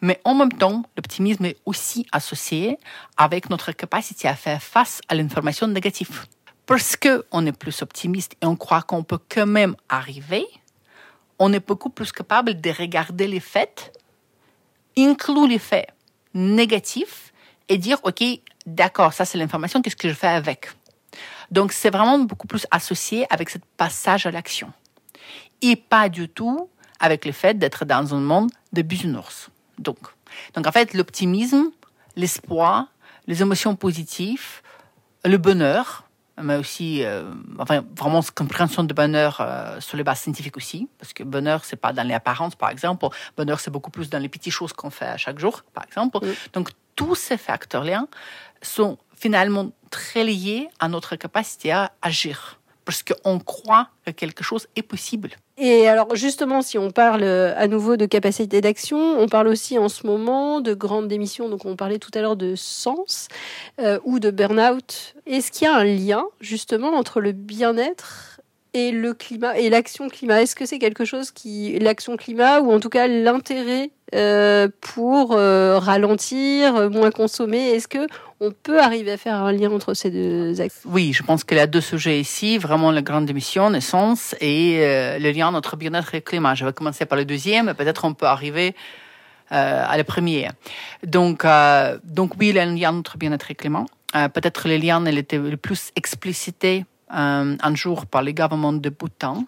Mais 0.00 0.20
en 0.24 0.34
même 0.34 0.52
temps, 0.52 0.82
l'optimisme 0.96 1.44
est 1.46 1.56
aussi 1.64 2.06
associé 2.12 2.78
avec 3.16 3.50
notre 3.50 3.72
capacité 3.72 4.28
à 4.28 4.34
faire 4.34 4.62
face 4.62 5.00
à 5.08 5.14
l'information 5.14 5.66
négative. 5.66 6.26
Parce 6.66 6.96
qu'on 6.96 7.46
est 7.46 7.52
plus 7.52 7.82
optimiste 7.82 8.36
et 8.40 8.46
on 8.46 8.56
croit 8.56 8.82
qu'on 8.82 9.02
peut 9.02 9.18
quand 9.28 9.46
même 9.46 9.76
arriver, 9.88 10.46
on 11.38 11.52
est 11.52 11.66
beaucoup 11.66 11.90
plus 11.90 12.12
capable 12.12 12.60
de 12.60 12.70
regarder 12.70 13.26
les 13.26 13.40
faits, 13.40 13.92
inclure 14.96 15.46
les 15.46 15.58
faits 15.58 15.88
négatifs 16.32 17.32
et 17.68 17.78
dire, 17.78 17.98
OK, 18.02 18.22
d'accord, 18.66 19.12
ça 19.12 19.24
c'est 19.24 19.38
l'information, 19.38 19.82
qu'est-ce 19.82 19.96
que 19.96 20.08
je 20.08 20.14
fais 20.14 20.28
avec? 20.28 20.68
Donc 21.50 21.72
c'est 21.72 21.90
vraiment 21.90 22.18
beaucoup 22.18 22.46
plus 22.46 22.66
associé 22.70 23.26
avec 23.30 23.50
ce 23.50 23.58
passage 23.76 24.26
à 24.26 24.30
l'action. 24.30 24.72
Et 25.62 25.76
pas 25.76 26.08
du 26.08 26.28
tout 26.28 26.68
avec 27.00 27.24
le 27.24 27.32
fait 27.32 27.58
d'être 27.58 27.84
dans 27.84 28.14
un 28.14 28.20
monde 28.20 28.50
de 28.72 28.82
bisounours. 28.82 29.50
Donc, 29.78 29.98
donc 30.54 30.66
en 30.66 30.72
fait, 30.72 30.94
l'optimisme, 30.94 31.70
l'espoir, 32.16 32.86
les 33.26 33.42
émotions 33.42 33.76
positives, 33.76 34.62
le 35.24 35.36
bonheur, 35.38 36.04
mais 36.42 36.56
aussi 36.56 37.04
euh, 37.04 37.32
enfin, 37.58 37.84
vraiment 37.96 38.22
cette 38.22 38.34
compréhension 38.34 38.82
de 38.82 38.92
bonheur 38.92 39.38
euh, 39.40 39.80
sur 39.80 39.96
les 39.96 40.02
bases 40.02 40.20
scientifiques 40.20 40.56
aussi, 40.56 40.88
parce 40.98 41.12
que 41.12 41.22
bonheur, 41.22 41.64
c'est 41.64 41.76
pas 41.76 41.92
dans 41.92 42.06
les 42.06 42.14
apparences, 42.14 42.56
par 42.56 42.70
exemple. 42.70 43.06
Bonheur, 43.36 43.60
c'est 43.60 43.70
beaucoup 43.70 43.90
plus 43.90 44.10
dans 44.10 44.18
les 44.18 44.28
petites 44.28 44.52
choses 44.52 44.72
qu'on 44.72 44.90
fait 44.90 45.06
à 45.06 45.16
chaque 45.16 45.38
jour, 45.38 45.62
par 45.72 45.84
exemple. 45.84 46.18
Donc, 46.52 46.70
tous 46.96 47.14
ces 47.14 47.36
facteurs-là 47.36 48.06
sont 48.62 48.98
finalement 49.16 49.70
très 49.90 50.24
liés 50.24 50.68
à 50.80 50.88
notre 50.88 51.16
capacité 51.16 51.72
à 51.72 51.92
agir 52.02 52.58
parce 52.84 53.02
qu'on 53.02 53.38
croit 53.38 53.88
que 54.04 54.10
quelque 54.10 54.44
chose 54.44 54.66
est 54.76 54.82
possible. 54.82 55.30
Et 55.56 55.86
alors 55.86 56.16
justement, 56.16 56.62
si 56.62 56.78
on 56.78 56.90
parle 56.90 57.22
euh, 57.22 57.54
à 57.56 57.68
nouveau 57.68 57.96
de 57.96 58.06
capacité 58.06 58.60
d'action, 58.60 58.98
on 59.20 59.28
parle 59.28 59.48
aussi 59.48 59.78
en 59.78 59.88
ce 59.88 60.06
moment 60.06 60.60
de 60.60 60.74
grandes 60.74 61.06
démissions. 61.06 61.48
Donc 61.48 61.64
on 61.64 61.76
parlait 61.76 61.98
tout 61.98 62.10
à 62.14 62.20
l'heure 62.20 62.36
de 62.36 62.54
sens 62.56 63.28
euh, 63.80 64.00
ou 64.04 64.18
de 64.18 64.30
burn-out. 64.30 65.14
Est-ce 65.26 65.52
qu'il 65.52 65.66
y 65.66 65.70
a 65.70 65.76
un 65.76 65.84
lien 65.84 66.24
justement 66.40 66.88
entre 66.88 67.20
le 67.20 67.32
bien-être 67.32 68.33
et 68.74 68.90
le 68.90 69.14
climat 69.14 69.56
et 69.56 69.70
l'action 69.70 70.08
climat 70.08 70.42
Est-ce 70.42 70.56
que 70.56 70.66
c'est 70.66 70.80
quelque 70.80 71.04
chose 71.04 71.30
qui 71.30 71.78
l'action 71.78 72.16
climat 72.16 72.60
ou 72.60 72.72
en 72.72 72.80
tout 72.80 72.90
cas 72.90 73.06
l'intérêt 73.06 73.90
euh, 74.14 74.68
pour 74.80 75.32
euh, 75.32 75.78
ralentir, 75.78 76.90
moins 76.90 77.10
consommer? 77.10 77.70
Est-ce 77.70 77.88
que 77.88 78.06
on 78.40 78.50
peut 78.50 78.80
arriver 78.80 79.12
à 79.12 79.16
faire 79.16 79.36
un 79.36 79.52
lien 79.52 79.70
entre 79.70 79.94
ces 79.94 80.10
deux 80.10 80.60
axes? 80.60 80.82
Oui, 80.84 81.12
je 81.12 81.22
pense 81.22 81.44
qu'il 81.44 81.56
y 81.56 81.60
a 81.60 81.68
deux 81.68 81.80
sujets 81.80 82.20
ici, 82.20 82.58
vraiment 82.58 82.90
la 82.90 83.00
grande 83.00 83.30
émission, 83.30 83.70
naissance 83.70 84.34
et 84.40 84.80
euh, 84.80 85.18
le 85.18 85.30
lien 85.30 85.54
entre 85.54 85.76
bien-être 85.76 86.14
et 86.16 86.20
climat. 86.20 86.54
Je 86.54 86.64
vais 86.64 86.72
commencer 86.72 87.06
par 87.06 87.16
le 87.16 87.24
deuxième, 87.24 87.72
peut-être 87.74 88.04
on 88.04 88.12
peut 88.12 88.26
arriver 88.26 88.74
à 89.50 89.96
le 89.96 90.02
premier. 90.02 90.48
Donc, 91.06 91.44
donc 92.02 92.32
oui, 92.40 92.48
il 92.48 92.56
y 92.56 92.58
a 92.58 92.62
un 92.64 92.74
lien 92.74 92.92
entre 92.92 93.18
bien-être 93.18 93.52
et 93.52 93.54
climat. 93.54 93.84
peut-être 94.12 94.68
le 94.68 94.78
lien 94.78 95.04
il 95.06 95.16
était 95.16 95.38
le 95.38 95.56
plus 95.56 95.92
explicité 95.94 96.86
un 97.14 97.74
jour 97.74 98.06
par 98.06 98.22
les 98.22 98.34
gouvernements 98.34 98.72
de 98.72 98.88
Bhoutan 98.90 99.44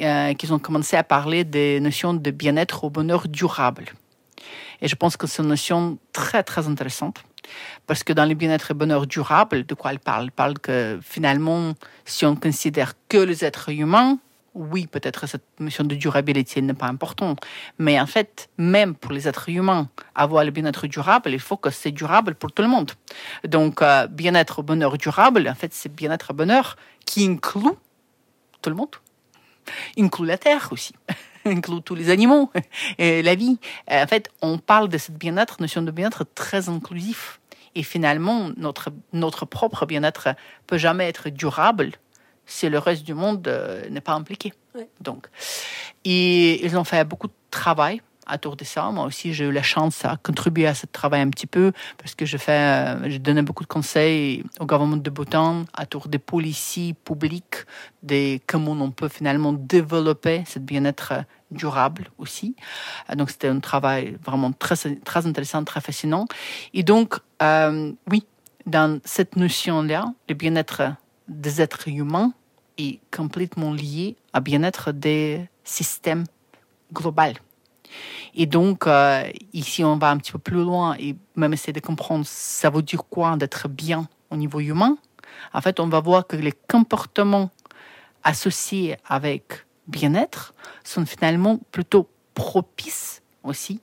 euh, 0.00 0.34
qu'ils 0.34 0.52
ont 0.52 0.58
commencé 0.58 0.96
à 0.96 1.04
parler 1.04 1.44
des 1.44 1.80
notions 1.80 2.14
de 2.14 2.30
bien-être 2.30 2.84
au 2.84 2.90
bonheur 2.90 3.28
durable. 3.28 3.86
Et 4.80 4.88
je 4.88 4.96
pense 4.96 5.16
que 5.16 5.26
c'est 5.26 5.42
une 5.42 5.48
notion 5.48 5.98
très, 6.12 6.42
très 6.42 6.66
intéressante. 6.66 7.22
Parce 7.86 8.02
que 8.02 8.12
dans 8.12 8.24
le 8.24 8.34
bien-être 8.34 8.72
et 8.72 8.74
bonheur 8.74 9.06
durable, 9.06 9.64
de 9.64 9.74
quoi 9.74 9.92
elle 9.92 10.00
parle? 10.00 10.24
Elle 10.24 10.30
parle 10.32 10.58
que 10.58 10.98
finalement, 11.02 11.74
si 12.04 12.26
on 12.26 12.34
considère 12.34 12.94
que 13.08 13.18
les 13.18 13.44
êtres 13.44 13.70
humains, 13.70 14.18
oui, 14.54 14.86
peut-être 14.86 15.26
cette 15.26 15.44
notion 15.58 15.84
de 15.84 15.94
durabilité 15.94 16.62
n'est 16.62 16.74
pas 16.74 16.86
importante. 16.86 17.40
Mais 17.78 18.00
en 18.00 18.06
fait, 18.06 18.48
même 18.56 18.94
pour 18.94 19.12
les 19.12 19.26
êtres 19.26 19.48
humains, 19.48 19.88
avoir 20.14 20.44
le 20.44 20.52
bien-être 20.52 20.86
durable, 20.86 21.30
il 21.30 21.40
faut 21.40 21.56
que 21.56 21.70
c'est 21.70 21.90
durable 21.90 22.36
pour 22.36 22.52
tout 22.52 22.62
le 22.62 22.68
monde. 22.68 22.92
Donc, 23.44 23.82
euh, 23.82 24.06
bien-être, 24.06 24.62
bonheur 24.62 24.96
durable, 24.96 25.48
en 25.48 25.54
fait, 25.54 25.74
c'est 25.74 25.92
bien-être, 25.92 26.32
bonheur 26.32 26.76
qui 27.04 27.26
inclut 27.26 27.74
tout 28.62 28.70
le 28.70 28.76
monde. 28.76 28.94
inclut 29.98 30.26
la 30.26 30.38
terre 30.38 30.68
aussi, 30.70 30.94
inclut 31.44 31.82
tous 31.82 31.96
les 31.96 32.10
animaux 32.10 32.50
et 32.98 33.22
la 33.22 33.34
vie. 33.34 33.58
En 33.90 34.06
fait, 34.06 34.30
on 34.40 34.58
parle 34.58 34.88
de 34.88 34.98
cette 34.98 35.18
bien-être, 35.18 35.60
notion 35.60 35.82
de 35.82 35.90
bien-être 35.90 36.24
très 36.34 36.68
inclusif. 36.68 37.40
Et 37.74 37.82
finalement, 37.82 38.50
notre, 38.56 38.90
notre 39.12 39.46
propre 39.46 39.84
bien-être 39.84 40.28
peut 40.68 40.78
jamais 40.78 41.08
être 41.08 41.28
durable 41.28 41.90
si 42.46 42.68
le 42.68 42.78
reste 42.78 43.04
du 43.04 43.14
monde 43.14 43.46
euh, 43.48 43.88
n'est 43.88 44.00
pas 44.00 44.14
impliqué. 44.14 44.52
Donc, 45.00 45.28
et 46.04 46.64
ils 46.64 46.76
ont 46.76 46.84
fait 46.84 47.04
beaucoup 47.04 47.28
de 47.28 47.32
travail 47.50 48.00
autour 48.32 48.56
de 48.56 48.64
ça. 48.64 48.90
Moi 48.90 49.04
aussi, 49.04 49.34
j'ai 49.34 49.44
eu 49.44 49.52
la 49.52 49.62
chance 49.62 50.04
à 50.04 50.16
contribuer 50.16 50.66
à 50.66 50.74
ce 50.74 50.86
travail 50.86 51.20
un 51.20 51.30
petit 51.30 51.46
peu 51.46 51.72
parce 51.98 52.14
que 52.14 52.26
je 52.26 52.36
fais, 52.36 52.52
euh, 52.52 53.10
j'ai 53.10 53.18
donné 53.18 53.42
beaucoup 53.42 53.62
de 53.62 53.68
conseils 53.68 54.44
au 54.60 54.66
gouvernement 54.66 54.96
de 54.96 55.10
Bhoutan 55.10 55.64
autour 55.80 56.08
des 56.08 56.18
policiers 56.18 56.94
publics, 56.94 57.64
de 58.02 58.38
comment 58.46 58.72
on 58.72 58.90
peut 58.90 59.08
finalement 59.08 59.52
développer 59.52 60.44
ce 60.46 60.58
bien-être 60.58 61.24
durable 61.50 62.10
aussi. 62.18 62.56
Euh, 63.10 63.14
donc, 63.14 63.30
c'était 63.30 63.48
un 63.48 63.60
travail 63.60 64.16
vraiment 64.24 64.52
très, 64.52 64.76
très 65.04 65.26
intéressant, 65.26 65.64
très 65.64 65.80
fascinant. 65.80 66.26
Et 66.72 66.82
donc, 66.82 67.16
euh, 67.42 67.92
oui, 68.10 68.26
dans 68.66 69.00
cette 69.04 69.36
notion-là, 69.36 70.06
le 70.28 70.34
bien-être 70.34 70.94
des 71.28 71.60
êtres 71.60 71.88
humains 71.88 72.32
est 72.78 73.00
complètement 73.10 73.72
lié 73.72 74.16
au 74.36 74.40
bien-être 74.40 74.92
des 74.92 75.48
systèmes 75.62 76.24
globaux. 76.92 77.38
Et 78.34 78.46
donc, 78.46 78.86
euh, 78.86 79.30
ici, 79.52 79.84
on 79.84 79.96
va 79.96 80.10
un 80.10 80.18
petit 80.18 80.32
peu 80.32 80.38
plus 80.38 80.62
loin 80.62 80.96
et 80.98 81.16
même 81.36 81.52
essayer 81.52 81.72
de 81.72 81.80
comprendre 81.80 82.24
ça 82.26 82.70
veut 82.70 82.82
dire 82.82 83.04
quoi 83.04 83.36
d'être 83.36 83.68
bien 83.68 84.08
au 84.30 84.36
niveau 84.36 84.60
humain? 84.60 84.98
En 85.52 85.60
fait, 85.60 85.78
on 85.80 85.88
va 85.88 86.00
voir 86.00 86.26
que 86.26 86.36
les 86.36 86.52
comportements 86.52 87.50
associés 88.24 88.96
avec 89.06 89.64
bien-être 89.86 90.54
sont 90.82 91.06
finalement 91.06 91.60
plutôt 91.70 92.08
propices 92.34 93.22
aussi 93.42 93.80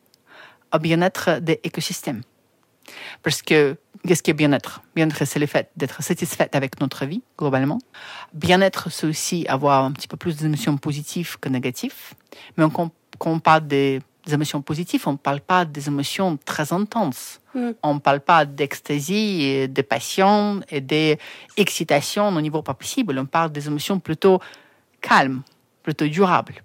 au 0.73 0.79
bien-être 0.79 1.39
des 1.39 1.59
écosystèmes. 1.63 2.21
Parce 3.23 3.41
que 3.41 3.77
qu'est-ce 4.07 4.23
qui 4.23 4.31
est 4.31 4.35
bien-être? 4.35 4.81
Bien-être, 4.95 5.25
c'est 5.25 5.39
le 5.39 5.45
fait 5.45 5.69
d'être 5.75 6.01
satisfait 6.01 6.49
avec 6.53 6.79
notre 6.79 7.05
vie, 7.05 7.21
globalement. 7.37 7.79
Bien-être, 8.33 8.91
c'est 8.91 9.07
aussi 9.07 9.45
avoir 9.47 9.83
un 9.85 9.91
petit 9.91 10.07
peu 10.07 10.17
plus 10.17 10.37
d'émotions 10.37 10.77
positives 10.77 11.39
que 11.39 11.49
négatives. 11.49 12.13
Mais 12.57 12.65
quand 12.71 12.91
on 13.19 13.39
parle 13.39 13.67
des 13.67 14.01
émotions 14.31 14.61
positives, 14.61 15.07
on 15.07 15.13
ne 15.13 15.17
parle 15.17 15.41
pas 15.41 15.65
des 15.65 15.87
émotions 15.87 16.37
très 16.45 16.73
intenses. 16.73 17.39
Mm. 17.55 17.71
On 17.83 17.95
ne 17.95 17.99
parle 17.99 18.19
pas 18.21 18.45
d'ecstasy, 18.45 19.67
de 19.67 19.81
passion 19.81 20.61
et 20.69 20.81
d'excitation 20.81 22.27
au 22.29 22.41
niveau 22.41 22.61
pas 22.61 22.73
possible. 22.73 23.17
On 23.17 23.25
parle 23.25 23.51
des 23.51 23.67
émotions 23.67 23.99
plutôt 23.99 24.39
calmes, 25.01 25.41
plutôt 25.83 26.07
durables. 26.07 26.61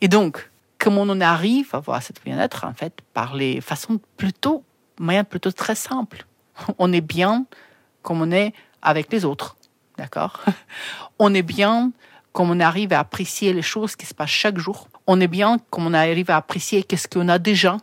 Et 0.00 0.08
donc, 0.08 0.50
comment 0.78 1.02
on 1.02 1.20
arrive 1.20 1.70
à 1.72 1.78
avoir 1.78 2.02
cette 2.02 2.22
bien-être? 2.24 2.64
En 2.64 2.74
fait, 2.74 2.92
par 3.14 3.34
les 3.34 3.60
façons 3.60 4.00
plutôt, 4.16 4.64
moyens 5.00 5.26
plutôt 5.28 5.52
très 5.52 5.74
simples. 5.74 6.26
On 6.78 6.92
est 6.92 7.00
bien 7.00 7.46
comme 8.02 8.22
on 8.22 8.30
est 8.30 8.54
avec 8.80 9.12
les 9.12 9.24
autres. 9.24 9.56
D'accord? 9.96 10.44
On 11.18 11.34
est 11.34 11.42
bien 11.42 11.92
comme 12.32 12.50
on 12.50 12.60
arrive 12.60 12.92
à 12.92 13.00
apprécier 13.00 13.52
les 13.52 13.62
choses 13.62 13.96
qui 13.96 14.06
se 14.06 14.14
passent 14.14 14.30
chaque 14.30 14.58
jour. 14.58 14.88
On 15.08 15.20
est 15.20 15.26
bien 15.26 15.58
comme 15.70 15.86
on 15.86 15.94
arrive 15.94 16.30
à 16.30 16.36
apprécier 16.36 16.84
qu'est-ce 16.84 17.08
qu'on 17.08 17.28
a 17.28 17.38
déjà 17.38 17.78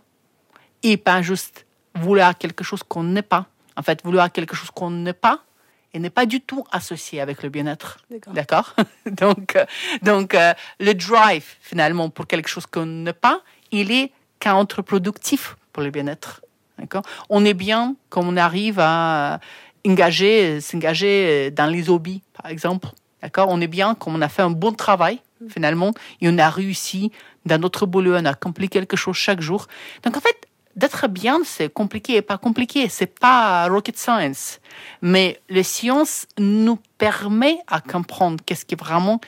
et 0.81 0.95
pas 0.95 1.21
juste 1.21 1.65
vouloir 1.95 2.37
quelque 2.37 2.63
chose 2.63 2.81
qu'on 2.83 3.03
n'est 3.03 3.21
pas. 3.21 3.47
En 3.75 3.81
fait, 3.81 4.01
vouloir 4.03 4.31
quelque 4.31 4.55
chose 4.55 4.71
qu'on 4.71 4.91
n'est 4.91 5.13
pas 5.13 5.41
et 5.93 5.99
n'est 5.99 6.09
pas 6.09 6.25
du 6.25 6.41
tout 6.41 6.65
associé 6.71 7.19
avec 7.19 7.43
le 7.43 7.49
bien-être. 7.49 7.97
D'accord 8.27 8.75
Donc, 9.05 9.55
euh, 9.55 9.65
donc 10.01 10.35
euh, 10.35 10.53
le 10.79 10.93
drive, 10.93 11.55
finalement, 11.59 12.09
pour 12.09 12.27
quelque 12.27 12.47
chose 12.47 12.65
qu'on 12.65 12.85
n'est 12.85 13.13
pas, 13.13 13.41
il 13.71 13.91
est 13.91 14.11
contre-productif 14.41 15.57
pour 15.73 15.83
le 15.83 15.89
bien-être. 15.89 16.41
On 17.29 17.45
est 17.45 17.53
bien 17.53 17.95
comme 18.09 18.27
on 18.27 18.37
arrive 18.37 18.79
à 18.79 19.39
engager, 19.85 20.61
s'engager 20.61 21.51
dans 21.51 21.67
les 21.67 21.89
hobbies, 21.89 22.21
par 22.33 22.51
exemple. 22.51 22.89
D'accord? 23.21 23.47
On 23.49 23.59
est 23.61 23.67
bien 23.67 23.95
comme 23.95 24.15
on 24.15 24.21
a 24.21 24.29
fait 24.29 24.43
un 24.43 24.51
bon 24.51 24.71
travail, 24.71 25.19
finalement, 25.49 25.91
et 26.21 26.29
on 26.29 26.37
a 26.37 26.49
réussi 26.49 27.11
dans 27.45 27.59
notre 27.59 27.85
boulot, 27.85 28.15
on 28.15 28.25
a 28.25 28.31
accompli 28.31 28.69
quelque 28.69 28.97
chose 28.97 29.15
chaque 29.15 29.41
jour. 29.41 29.67
Donc, 30.03 30.17
en 30.17 30.19
fait, 30.19 30.47
d'être 30.75 31.07
bien, 31.07 31.39
c'est 31.45 31.71
compliqué 31.71 32.17
et 32.17 32.21
pas 32.21 32.37
compliqué. 32.37 32.89
C'est 32.89 33.19
pas 33.19 33.67
rocket 33.67 33.97
science. 33.97 34.59
Mais 35.01 35.39
les 35.49 35.63
sciences 35.63 36.27
nous 36.37 36.77
permet 36.97 37.59
à 37.67 37.81
comprendre 37.81 38.43
qu'est-ce 38.45 38.65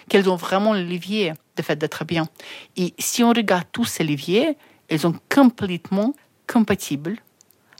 quels 0.10 0.30
ont 0.30 0.36
vraiment 0.36 0.74
le 0.74 0.84
levier 0.84 1.34
de 1.56 1.62
fait 1.62 1.76
d'être 1.76 2.06
bien. 2.06 2.28
Et 2.76 2.94
si 3.00 3.24
on 3.24 3.30
regarde 3.30 3.66
tous 3.72 3.86
ces 3.86 4.04
leviers, 4.04 4.58
ils 4.90 5.00
sont 5.00 5.16
complètement 5.34 6.14
compatibles 6.48 7.18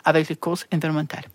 avec 0.08 0.30
les 0.30 0.38
causes 0.38 0.66
environnementales. 0.74 1.26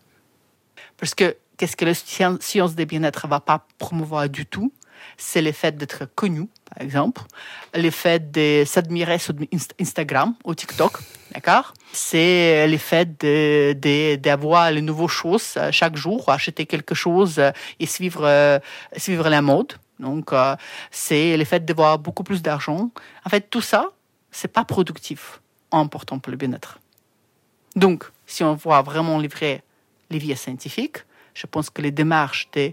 Parce 0.96 1.14
que 1.14 1.36
qu'est-ce 1.58 1.76
que 1.76 1.84
la 1.84 1.94
science 1.94 2.74
des 2.74 2.86
bien-être 2.86 3.28
va 3.28 3.38
pas 3.38 3.66
promouvoir 3.78 4.28
du 4.28 4.46
tout? 4.46 4.72
C'est 5.18 5.42
le 5.42 5.52
fait 5.52 5.76
d'être 5.76 6.06
connu, 6.14 6.48
par 6.64 6.80
exemple, 6.80 7.22
le 7.74 7.90
fait 7.90 8.30
de 8.30 8.64
s'admirer 8.64 9.18
sur 9.18 9.34
Instagram 9.78 10.34
ou 10.44 10.54
TikTok, 10.54 10.92
d'accord? 11.34 11.74
C'est 11.92 12.66
le 12.66 12.78
fait 12.78 13.08
d'avoir 14.22 14.70
les 14.70 14.80
nouvelles 14.80 15.08
choses 15.08 15.54
euh, 15.56 15.70
chaque 15.72 15.96
jour, 15.96 16.28
acheter 16.28 16.64
quelque 16.66 16.94
chose 16.94 17.38
euh, 17.38 17.50
et 17.78 17.86
suivre, 17.86 18.24
euh, 18.24 18.58
suivre 18.96 19.28
la 19.28 19.42
mode. 19.42 19.72
Donc, 19.98 20.30
c'est 20.90 21.36
le 21.36 21.44
fait 21.44 21.64
d'avoir 21.64 21.98
beaucoup 21.98 22.24
plus 22.24 22.42
d'argent. 22.42 22.90
En 23.24 23.30
fait, 23.30 23.48
tout 23.50 23.60
ça, 23.60 23.90
c'est 24.32 24.52
pas 24.52 24.64
productif, 24.64 25.40
important 25.70 26.18
pour 26.18 26.32
le 26.32 26.36
bien-être. 26.36 26.80
Donc, 27.76 28.04
si 28.26 28.44
on 28.44 28.54
voit 28.54 28.82
vraiment 28.82 29.18
livrer 29.18 29.62
les 30.10 30.18
vies 30.18 30.36
scientifiques, 30.36 30.98
je 31.34 31.46
pense 31.46 31.70
que 31.70 31.82
les 31.82 31.90
démarches 31.90 32.48
de 32.52 32.72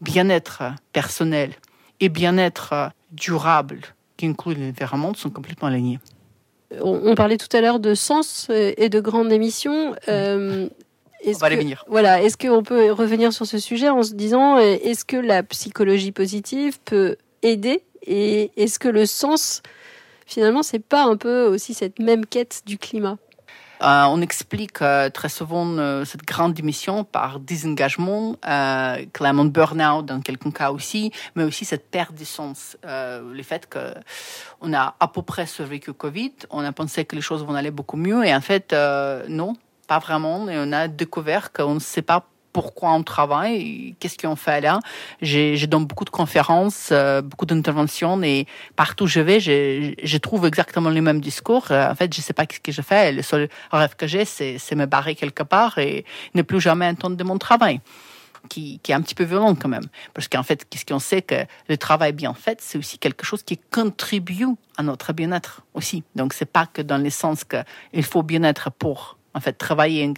bien-être 0.00 0.62
personnel 0.92 1.52
et 2.00 2.08
bien-être 2.08 2.90
durable 3.12 3.80
qui 4.16 4.26
incluent 4.26 4.54
l'environnement 4.54 5.14
sont 5.14 5.30
complètement 5.30 5.68
alignées. 5.68 5.98
On, 6.80 7.14
parlait 7.14 7.36
tout 7.36 7.54
à 7.56 7.60
l'heure 7.60 7.80
de 7.80 7.94
sens 7.94 8.48
et 8.50 8.88
de 8.88 9.00
grandes 9.00 9.32
émissions. 9.32 9.94
Euh, 10.08 10.68
on 11.26 11.32
va 11.32 11.48
les 11.48 11.56
venir. 11.56 11.84
Voilà, 11.88 12.22
est-ce 12.22 12.36
qu'on 12.36 12.62
peut 12.62 12.92
revenir 12.92 13.32
sur 13.32 13.44
ce 13.44 13.58
sujet 13.58 13.88
en 13.88 14.02
se 14.02 14.14
disant 14.14 14.58
est-ce 14.58 15.04
que 15.04 15.16
la 15.16 15.42
psychologie 15.42 16.12
positive 16.12 16.78
peut 16.84 17.16
aider 17.42 17.82
et 18.06 18.52
est-ce 18.56 18.78
que 18.78 18.88
le 18.88 19.04
sens 19.04 19.62
finalement 20.26 20.62
c'est 20.62 20.78
pas 20.78 21.04
un 21.04 21.16
peu 21.16 21.44
aussi 21.46 21.74
cette 21.74 21.98
même 21.98 22.24
quête 22.24 22.62
du 22.66 22.78
climat? 22.78 23.18
Euh, 23.82 24.04
on 24.04 24.20
explique 24.20 24.82
euh, 24.82 25.08
très 25.08 25.30
souvent 25.30 25.66
euh, 25.66 26.04
cette 26.04 26.24
grande 26.24 26.52
démission 26.52 27.04
par 27.04 27.40
désengagement, 27.40 28.36
clairement 29.12 29.46
burn-out 29.46 30.04
dans 30.04 30.20
quelques 30.20 30.52
cas 30.52 30.70
aussi, 30.70 31.12
mais 31.34 31.44
aussi 31.44 31.64
cette 31.64 31.90
perte 31.90 32.14
de 32.14 32.24
sens. 32.24 32.76
le 32.84 33.42
fait 33.42 33.68
que 33.68 33.94
on 34.60 34.72
a 34.74 34.94
à 35.00 35.08
peu 35.08 35.22
près 35.22 35.46
survécu 35.46 35.92
Covid, 35.92 36.32
on 36.50 36.64
a 36.64 36.72
pensé 36.72 37.04
que 37.04 37.16
les 37.16 37.22
choses 37.22 37.44
vont 37.44 37.54
aller 37.54 37.70
beaucoup 37.70 37.96
mieux 37.96 38.24
et 38.24 38.34
en 38.34 38.40
fait, 38.40 38.74
non, 39.28 39.54
pas 39.86 39.98
vraiment. 39.98 40.48
Et 40.48 40.56
on 40.58 40.72
a 40.72 40.88
découvert 40.88 41.52
qu'on 41.52 41.74
ne 41.74 41.80
sait 41.80 42.02
pas 42.02 42.26
pourquoi 42.52 42.92
on 42.92 43.02
travaille, 43.02 43.94
qu'est-ce 44.00 44.18
qu'on 44.18 44.36
fait 44.36 44.60
là. 44.60 44.80
J'ai 45.22 45.66
donne 45.66 45.86
beaucoup 45.86 46.04
de 46.04 46.10
conférences, 46.10 46.88
euh, 46.92 47.22
beaucoup 47.22 47.46
d'interventions 47.46 48.22
et 48.22 48.46
partout 48.76 49.04
où 49.04 49.06
je 49.06 49.20
vais, 49.20 49.40
je, 49.40 49.94
je, 50.02 50.18
trouve 50.18 50.46
exactement 50.46 50.90
le 50.90 51.00
même 51.00 51.20
discours. 51.20 51.70
Euh, 51.70 51.90
en 51.90 51.94
fait, 51.94 52.12
je 52.14 52.20
sais 52.20 52.32
pas 52.32 52.44
ce 52.50 52.58
que 52.58 52.72
je 52.72 52.82
fais. 52.82 53.12
Le 53.12 53.22
seul 53.22 53.48
rêve 53.70 53.94
que 53.96 54.06
j'ai, 54.06 54.24
c'est 54.24 54.74
me 54.74 54.86
barrer 54.86 55.14
quelque 55.14 55.42
part 55.42 55.78
et 55.78 56.04
ne 56.34 56.42
plus 56.42 56.60
jamais 56.60 56.86
entendre 56.86 57.16
de 57.16 57.24
mon 57.24 57.38
travail. 57.38 57.80
Qui, 58.48 58.80
qui, 58.82 58.92
est 58.92 58.94
un 58.94 59.02
petit 59.02 59.14
peu 59.14 59.24
violent 59.24 59.54
quand 59.54 59.68
même. 59.68 59.84
Parce 60.14 60.26
qu'en 60.26 60.42
fait, 60.42 60.66
qu'est-ce 60.68 60.86
qu'on 60.86 60.98
sait 60.98 61.20
que 61.20 61.44
le 61.68 61.76
travail 61.76 62.14
bien 62.14 62.32
fait, 62.32 62.58
c'est 62.62 62.78
aussi 62.78 62.98
quelque 62.98 63.26
chose 63.26 63.42
qui 63.42 63.58
contribue 63.58 64.46
à 64.78 64.82
notre 64.82 65.12
bien-être 65.12 65.60
aussi. 65.74 66.04
Donc, 66.14 66.32
c'est 66.32 66.50
pas 66.50 66.64
que 66.64 66.80
dans 66.80 66.96
le 66.96 67.10
sens 67.10 67.44
qu'il 67.44 68.02
faut 68.02 68.22
bien-être 68.22 68.70
pour 68.70 69.18
en 69.34 69.40
fait, 69.40 69.52
travailler, 69.52 70.12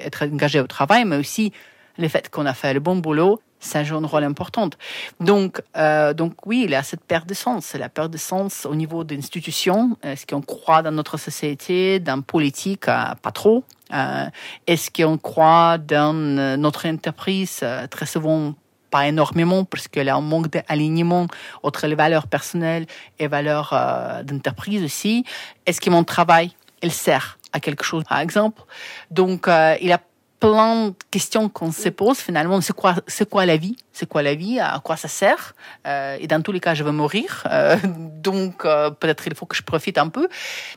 être 0.00 0.24
engagé 0.24 0.60
au 0.60 0.66
travail, 0.66 1.04
mais 1.04 1.16
aussi 1.16 1.52
le 1.96 2.08
fait 2.08 2.30
qu'on 2.30 2.46
a 2.46 2.54
fait 2.54 2.74
le 2.74 2.80
bon 2.80 2.96
boulot, 2.96 3.40
ça 3.60 3.82
joue 3.82 3.96
un 3.96 4.06
rôle 4.06 4.22
important. 4.22 4.70
Donc, 5.18 5.60
euh, 5.76 6.14
donc 6.14 6.46
oui, 6.46 6.62
il 6.64 6.70
y 6.70 6.74
a 6.76 6.82
cette 6.84 7.04
perte 7.04 7.28
de 7.28 7.34
sens. 7.34 7.64
C'est 7.66 7.78
la 7.78 7.88
perte 7.88 8.12
de 8.12 8.18
sens 8.18 8.66
au 8.66 8.74
niveau 8.74 9.02
des 9.02 9.16
institutions. 9.18 9.96
Est-ce 10.02 10.26
qu'on 10.26 10.42
croit 10.42 10.82
dans 10.82 10.92
notre 10.92 11.16
société, 11.16 11.98
dans 11.98 12.22
politique? 12.22 12.86
Euh, 12.88 13.14
Pas 13.20 13.32
trop. 13.32 13.64
Euh, 13.92 14.26
Est-ce 14.66 14.90
qu'on 14.92 15.18
croit 15.18 15.78
dans 15.78 16.14
euh, 16.14 16.56
notre 16.56 16.86
entreprise? 16.86 17.60
Euh, 17.64 17.88
Très 17.88 18.06
souvent, 18.06 18.54
pas 18.90 19.08
énormément, 19.08 19.64
parce 19.64 19.88
qu'il 19.88 20.04
y 20.04 20.08
a 20.08 20.14
un 20.14 20.20
manque 20.20 20.50
d'alignement 20.50 21.26
entre 21.64 21.88
les 21.88 21.96
valeurs 21.96 22.28
personnelles 22.28 22.86
et 23.18 23.26
valeurs 23.26 23.70
euh, 23.72 24.22
d'entreprise 24.22 24.84
aussi. 24.84 25.24
Est-ce 25.66 25.80
que 25.80 25.90
mon 25.90 26.04
travail, 26.04 26.52
il 26.80 26.92
sert 26.92 27.37
à 27.52 27.60
quelque 27.60 27.84
chose, 27.84 28.04
par 28.04 28.18
exemple. 28.20 28.62
Donc, 29.10 29.48
euh, 29.48 29.76
il 29.80 29.92
a 29.92 30.00
plein 30.40 30.88
de 30.88 30.94
questions 31.10 31.48
qu'on 31.48 31.72
se 31.72 31.88
pose 31.88 32.18
finalement. 32.18 32.60
C'est 32.60 32.72
quoi, 32.72 32.96
c'est 33.06 33.28
quoi 33.28 33.46
la 33.46 33.56
vie? 33.56 33.76
C'est 33.92 34.08
quoi 34.08 34.22
la 34.22 34.34
vie? 34.34 34.60
À 34.60 34.80
quoi 34.82 34.96
ça 34.96 35.08
sert? 35.08 35.54
Euh, 35.86 36.16
Et 36.20 36.26
dans 36.26 36.40
tous 36.42 36.52
les 36.52 36.60
cas, 36.60 36.74
je 36.74 36.84
vais 36.84 36.92
mourir. 36.92 37.44
Euh, 37.50 37.76
donc 38.22 38.64
euh, 38.64 38.90
peut-être 38.90 39.26
il 39.26 39.34
faut 39.34 39.46
que 39.46 39.56
je 39.56 39.62
profite 39.62 39.98
un 39.98 40.08
peu. 40.08 40.28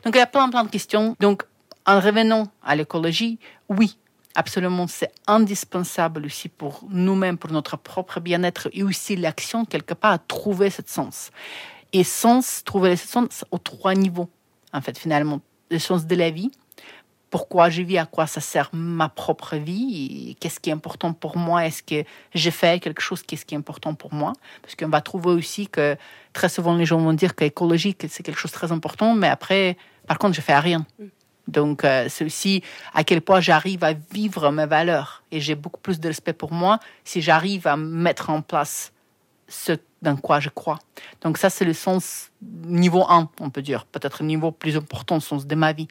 Donc 0.04 0.14
il 0.14 0.18
y 0.18 0.22
a 0.22 0.26
plein 0.26 0.48
plein 0.48 0.64
de 0.64 0.70
questions. 0.70 1.16
Donc 1.20 1.44
en 1.86 2.00
revenant 2.00 2.48
à 2.64 2.76
l'écologie, 2.76 3.38
oui, 3.68 3.98
absolument, 4.34 4.86
c'est 4.86 5.12
indispensable 5.26 6.26
aussi 6.26 6.48
pour 6.48 6.84
nous-mêmes, 6.88 7.38
pour 7.38 7.50
notre 7.50 7.76
propre 7.76 8.20
bien-être 8.20 8.68
et 8.72 8.82
aussi 8.82 9.16
l'action 9.16 9.64
quelque 9.64 9.94
part 9.94 10.12
à 10.12 10.18
trouver 10.18 10.70
ce 10.70 10.82
sens. 10.86 11.30
Et 11.92 12.04
sens, 12.04 12.62
trouver 12.64 12.96
ce 12.96 13.06
sens 13.06 13.44
aux 13.50 13.58
trois 13.58 13.94
niveaux 13.94 14.30
en 14.72 14.80
fait 14.80 14.98
finalement, 14.98 15.40
le 15.70 15.78
sens 15.78 16.06
de 16.06 16.16
la 16.16 16.30
vie 16.30 16.50
pourquoi 17.32 17.70
je 17.70 17.80
vis, 17.80 17.96
à 17.96 18.04
quoi 18.04 18.26
ça 18.26 18.42
sert 18.42 18.68
ma 18.74 19.08
propre 19.08 19.56
vie, 19.56 20.36
qu'est-ce 20.38 20.60
qui 20.60 20.68
est 20.68 20.72
important 20.74 21.14
pour 21.14 21.38
moi, 21.38 21.64
est-ce 21.64 21.82
que 21.82 22.06
j'ai 22.34 22.50
fait 22.50 22.78
quelque 22.78 23.00
chose 23.00 23.22
qui 23.22 23.34
est 23.34 23.54
important 23.54 23.94
pour 23.94 24.12
moi, 24.12 24.34
parce 24.60 24.74
qu'on 24.76 24.90
va 24.90 25.00
trouver 25.00 25.30
aussi 25.30 25.66
que 25.66 25.96
très 26.34 26.50
souvent 26.50 26.76
les 26.76 26.84
gens 26.84 26.98
vont 26.98 27.14
dire 27.14 27.34
qu'écologique 27.34 28.04
c'est 28.10 28.22
quelque 28.22 28.38
chose 28.38 28.50
de 28.50 28.56
très 28.56 28.70
important, 28.70 29.14
mais 29.14 29.28
après, 29.28 29.78
par 30.06 30.18
contre, 30.18 30.36
je 30.36 30.42
fais 30.42 30.58
rien. 30.58 30.84
Donc, 31.48 31.84
euh, 31.84 32.06
c'est 32.10 32.26
aussi 32.26 32.62
à 32.92 33.02
quel 33.02 33.22
point 33.22 33.40
j'arrive 33.40 33.82
à 33.82 33.94
vivre 33.94 34.50
mes 34.50 34.66
valeurs. 34.66 35.22
Et 35.32 35.40
j'ai 35.40 35.54
beaucoup 35.54 35.80
plus 35.80 35.98
de 35.98 36.08
respect 36.08 36.34
pour 36.34 36.52
moi 36.52 36.78
si 37.02 37.22
j'arrive 37.22 37.66
à 37.66 37.76
mettre 37.76 38.30
en 38.30 38.42
place 38.42 38.92
ce 39.48 39.72
dans 40.02 40.16
quoi 40.16 40.38
je 40.38 40.50
crois. 40.50 40.78
Donc, 41.22 41.38
ça, 41.38 41.48
c'est 41.50 41.64
le 41.64 41.72
sens 41.72 42.30
niveau 42.42 43.04
1, 43.08 43.30
on 43.40 43.50
peut 43.50 43.62
dire. 43.62 43.86
Peut-être 43.86 44.22
le 44.22 44.26
niveau 44.26 44.50
plus 44.50 44.76
important, 44.76 45.16
le 45.16 45.20
sens 45.20 45.46
de 45.46 45.54
ma 45.54 45.72
vie. 45.72 45.88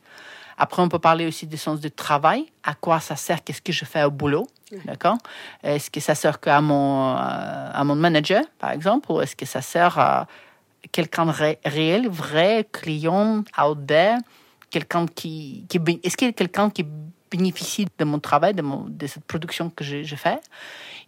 Après, 0.57 0.81
on 0.81 0.89
peut 0.89 0.99
parler 0.99 1.27
aussi 1.27 1.47
du 1.47 1.57
sens 1.57 1.79
du 1.79 1.91
travail. 1.91 2.45
À 2.63 2.73
quoi 2.73 2.99
ça 2.99 3.15
sert? 3.15 3.43
Qu'est-ce 3.43 3.61
que 3.61 3.71
je 3.71 3.85
fais 3.85 4.03
au 4.03 4.11
boulot? 4.11 4.47
D'accord? 4.85 5.17
Est-ce 5.63 5.89
que 5.89 5.99
ça 5.99 6.15
sert 6.15 6.39
qu'à 6.39 6.61
mon, 6.61 7.15
euh, 7.15 7.17
à 7.73 7.83
mon 7.83 7.95
manager, 7.95 8.43
par 8.59 8.71
exemple? 8.71 9.11
Ou 9.11 9.21
est-ce 9.21 9.35
que 9.35 9.45
ça 9.45 9.61
sert 9.61 9.97
à 9.99 10.27
quelqu'un 10.91 11.25
de 11.25 11.33
réel, 11.65 12.07
vrai, 12.09 12.67
client, 12.71 13.43
out 13.61 13.85
there? 13.85 14.17
Quelqu'un 14.69 15.05
qui, 15.05 15.65
qui 15.67 15.79
Est-ce 16.03 16.15
qu'il 16.15 16.27
y 16.27 16.31
a 16.31 16.33
quelqu'un 16.33 16.69
qui 16.69 16.85
bénéficie 17.29 17.87
de 17.97 18.05
mon 18.05 18.19
travail, 18.19 18.53
de, 18.53 18.61
mon, 18.61 18.85
de 18.87 19.07
cette 19.07 19.25
production 19.25 19.69
que 19.69 19.83
j'ai 19.83 20.03
fait 20.15 20.41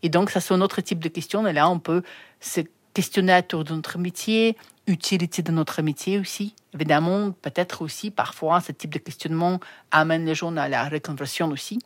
Et 0.01 0.09
donc, 0.09 0.29
ça, 0.29 0.39
c'est 0.39 0.53
un 0.53 0.61
autre 0.61 0.81
type 0.81 0.99
de 0.99 1.09
question. 1.09 1.45
Et 1.47 1.53
là, 1.53 1.69
on 1.69 1.79
peut 1.79 2.03
se 2.39 2.61
questionner 2.93 3.37
autour 3.37 3.63
de 3.63 3.73
notre 3.73 3.97
métier, 3.97 4.57
utilité 4.87 5.41
de 5.41 5.51
notre 5.51 5.81
métier 5.81 6.19
aussi. 6.19 6.55
Évidemment, 6.73 7.31
peut-être 7.31 7.81
aussi, 7.81 8.11
parfois, 8.11 8.61
ce 8.61 8.71
type 8.71 8.93
de 8.93 8.99
questionnement 8.99 9.59
amène 9.91 10.25
les 10.25 10.35
gens 10.35 10.55
à 10.57 10.67
la 10.67 10.89
reconversion 10.89 11.49
aussi. 11.49 11.79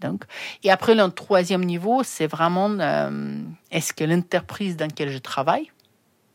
Donc, 0.00 0.24
et 0.62 0.70
après, 0.70 0.94
le 0.94 1.08
troisième 1.10 1.64
niveau, 1.64 2.02
c'est 2.02 2.26
vraiment 2.26 2.70
euh, 2.70 3.42
est-ce 3.70 3.92
que 3.92 4.04
l'entreprise 4.04 4.76
dans 4.76 4.86
laquelle 4.86 5.10
je 5.10 5.18
travaille, 5.18 5.70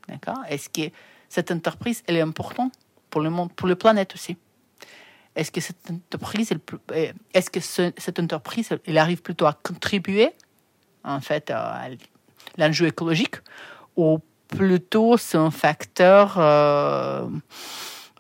d'accord, 0.08 0.40
est-ce 0.50 0.70
que 0.70 0.94
cette 1.30 1.52
entreprise, 1.52 2.04
elle 2.08 2.18
est 2.18 2.22
importante 2.22 2.74
pour 3.10 3.22
le 3.22 3.30
monde, 3.30 3.52
pour 3.54 3.68
la 3.68 3.76
planète 3.76 4.14
aussi? 4.14 4.38
Est-ce 5.36 5.52
que 5.52 5.62
cette 5.62 5.90
entreprise, 5.90 6.52
euh, 6.92 7.14
est-ce 7.34 7.50
que 7.50 7.60
cette 7.60 8.20
entreprise, 8.20 8.70
elle 8.86 8.98
arrive 8.98 9.22
plutôt 9.22 9.46
à 9.48 9.54
contribuer, 9.54 10.32
en 11.04 11.22
fait, 11.22 11.50
à 11.50 11.88
l'enjeu 12.58 12.88
écologique 12.88 13.36
ou 13.96 14.20
plutôt 14.50 15.18
c'est 15.18 15.38
un 15.38 15.52
facteur, 15.52 16.36
euh, 16.38 17.28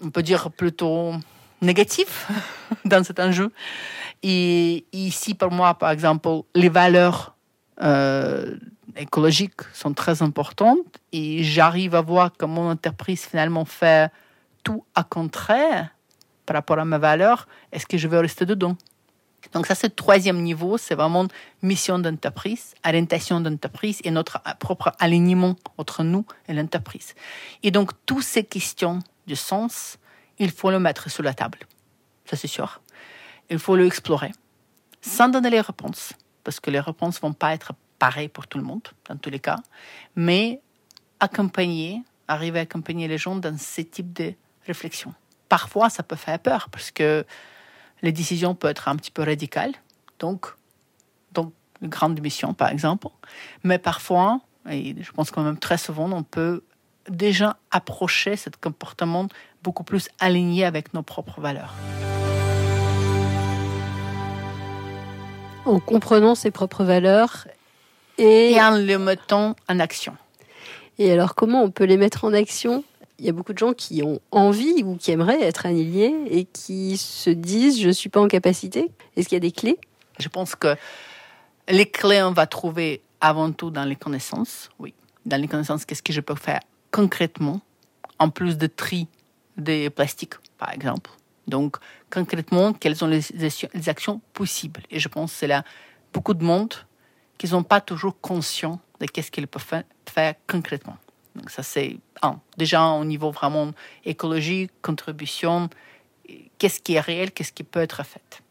on 0.01 0.09
peut 0.09 0.23
dire 0.23 0.49
plutôt 0.51 1.13
négatif 1.61 2.27
dans 2.85 3.03
cet 3.03 3.19
enjeu. 3.19 3.51
Et 4.23 4.85
ici, 4.93 5.33
pour 5.33 5.51
moi, 5.51 5.73
par 5.73 5.91
exemple, 5.91 6.29
les 6.55 6.69
valeurs 6.69 7.35
euh, 7.81 8.55
écologiques 8.95 9.61
sont 9.73 9.93
très 9.93 10.21
importantes 10.21 10.99
et 11.11 11.43
j'arrive 11.43 11.95
à 11.95 12.01
voir 12.01 12.31
que 12.35 12.45
mon 12.45 12.69
entreprise 12.69 13.25
finalement 13.25 13.65
fait 13.65 14.11
tout 14.63 14.83
à 14.95 15.03
contraire 15.03 15.89
par 16.45 16.55
rapport 16.55 16.79
à 16.79 16.85
mes 16.85 16.97
valeurs. 16.97 17.47
Est-ce 17.71 17.85
que 17.85 17.97
je 17.97 18.07
veux 18.07 18.19
rester 18.19 18.45
dedans? 18.45 18.75
Donc 19.53 19.65
ça, 19.65 19.75
c'est 19.75 19.87
le 19.87 19.95
troisième 19.95 20.41
niveau, 20.41 20.77
c'est 20.77 20.95
vraiment 20.95 21.27
mission 21.61 21.97
d'entreprise, 21.99 22.75
orientation 22.85 23.41
d'entreprise 23.41 23.99
et 24.03 24.11
notre 24.11 24.41
propre 24.59 24.93
alignement 24.99 25.55
entre 25.77 26.03
nous 26.03 26.25
et 26.47 26.53
l'entreprise. 26.53 27.15
Et 27.63 27.71
donc, 27.71 27.91
toutes 28.05 28.23
ces 28.23 28.43
questions 28.43 28.99
du 29.25 29.35
sens, 29.35 29.97
il 30.37 30.51
faut 30.51 30.69
le 30.69 30.79
mettre 30.79 31.09
sur 31.09 31.23
la 31.23 31.33
table. 31.33 31.59
Ça, 32.25 32.37
c'est 32.37 32.47
sûr. 32.47 32.81
Il 33.49 33.57
faut 33.57 33.75
le 33.75 33.85
explorer 33.85 34.31
sans 35.01 35.29
donner 35.29 35.49
les 35.49 35.61
réponses, 35.61 36.13
parce 36.43 36.59
que 36.59 36.69
les 36.69 36.79
réponses 36.79 37.19
vont 37.21 37.33
pas 37.33 37.53
être 37.53 37.73
pareilles 37.99 38.27
pour 38.27 38.47
tout 38.47 38.57
le 38.57 38.63
monde, 38.63 38.87
dans 39.07 39.17
tous 39.17 39.29
les 39.29 39.39
cas, 39.39 39.57
mais 40.15 40.61
accompagner, 41.19 42.01
arriver 42.27 42.59
à 42.59 42.61
accompagner 42.63 43.07
les 43.07 43.17
gens 43.17 43.35
dans 43.35 43.57
ce 43.57 43.81
type 43.81 44.13
de 44.13 44.33
réflexion. 44.65 45.13
Parfois, 45.47 45.89
ça 45.89 46.03
peut 46.03 46.15
faire 46.15 46.39
peur, 46.39 46.69
parce 46.69 46.91
que 46.91 47.25
les 48.01 48.11
décisions 48.11 48.55
peuvent 48.55 48.71
être 48.71 48.87
un 48.87 48.95
petit 48.95 49.11
peu 49.11 49.23
radicales, 49.23 49.73
donc, 50.19 50.47
donc 51.33 51.53
une 51.81 51.89
grande 51.89 52.19
mission 52.21 52.53
par 52.53 52.69
exemple, 52.69 53.07
mais 53.63 53.77
parfois, 53.77 54.41
et 54.69 54.95
je 55.01 55.11
pense 55.11 55.31
quand 55.31 55.43
même 55.43 55.59
très 55.59 55.77
souvent, 55.77 56.11
on 56.11 56.23
peut 56.23 56.63
déjà 57.09 57.57
approcher 57.71 58.35
ce 58.35 58.49
comportement 58.61 59.27
beaucoup 59.63 59.83
plus 59.83 60.09
aligné 60.19 60.65
avec 60.65 60.93
nos 60.93 61.03
propres 61.03 61.41
valeurs. 61.41 61.73
En 65.65 65.79
comprenant 65.79 66.35
ses 66.35 66.51
propres 66.51 66.83
valeurs 66.83 67.47
et... 68.17 68.51
et 68.51 68.61
en 68.61 68.71
les 68.71 68.97
mettant 68.97 69.55
en 69.67 69.79
action. 69.79 70.15
Et 70.97 71.11
alors 71.11 71.35
comment 71.35 71.63
on 71.63 71.71
peut 71.71 71.85
les 71.85 71.97
mettre 71.97 72.25
en 72.25 72.33
action? 72.33 72.83
Il 73.19 73.25
y 73.25 73.29
a 73.29 73.33
beaucoup 73.33 73.53
de 73.53 73.57
gens 73.57 73.73
qui 73.73 74.01
ont 74.01 74.19
envie 74.31 74.83
ou 74.83 74.95
qui 74.95 75.11
aimeraient 75.11 75.41
être 75.41 75.65
alliés 75.65 76.15
et 76.29 76.45
qui 76.45 76.97
se 76.97 77.29
disent 77.29 77.79
je 77.79 77.87
ne 77.87 77.93
suis 77.93 78.09
pas 78.09 78.21
en 78.21 78.27
capacité. 78.27 78.91
Est-ce 79.15 79.27
qu'il 79.27 79.35
y 79.35 79.37
a 79.37 79.41
des 79.41 79.51
clés? 79.51 79.77
Je 80.19 80.29
pense 80.29 80.55
que 80.55 80.75
les 81.67 81.85
clés, 81.85 82.21
on 82.23 82.31
va 82.31 82.47
trouver 82.47 83.01
avant 83.21 83.51
tout 83.51 83.71
dans 83.71 83.85
les 83.85 83.95
connaissances. 83.95 84.69
Oui, 84.79 84.93
dans 85.25 85.39
les 85.39 85.47
connaissances, 85.47 85.85
qu'est-ce 85.85 86.03
que 86.03 86.13
je 86.13 86.21
peux 86.21 86.35
faire 86.35 86.61
concrètement 86.91 87.61
en 88.17 88.29
plus 88.29 88.57
de 88.57 88.67
tri 88.67 89.07
des 89.57 89.89
plastiques, 89.89 90.35
par 90.57 90.73
exemple. 90.73 91.11
Donc, 91.47 91.77
concrètement, 92.09 92.73
quelles 92.73 92.95
sont 92.95 93.07
les, 93.07 93.89
actions 93.89 94.21
possibles? 94.33 94.81
Et 94.91 94.99
je 94.99 95.07
pense 95.07 95.31
que 95.31 95.37
c'est 95.39 95.47
là 95.47 95.63
beaucoup 96.13 96.33
de 96.33 96.43
monde 96.43 96.73
qui 97.37 97.47
sont 97.47 97.63
pas 97.63 97.81
toujours 97.81 98.19
conscients 98.19 98.79
de 98.99 99.05
qu'est-ce 99.05 99.31
qu'ils 99.31 99.47
peuvent 99.47 99.63
faire 100.05 100.33
concrètement. 100.47 100.97
Donc 101.39 101.49
ça, 101.49 101.63
c'est 101.63 101.97
un. 102.21 102.39
Déjà 102.57 102.85
au 102.89 103.05
niveau 103.05 103.31
vraiment 103.31 103.71
écologique, 104.05 104.71
contribution, 104.81 105.69
qu'est-ce 106.57 106.81
qui 106.81 106.93
est 106.93 106.99
réel, 106.99 107.31
qu'est-ce 107.31 107.53
qui 107.53 107.63
peut 107.63 107.81
être 107.81 108.05
fait? 108.05 108.43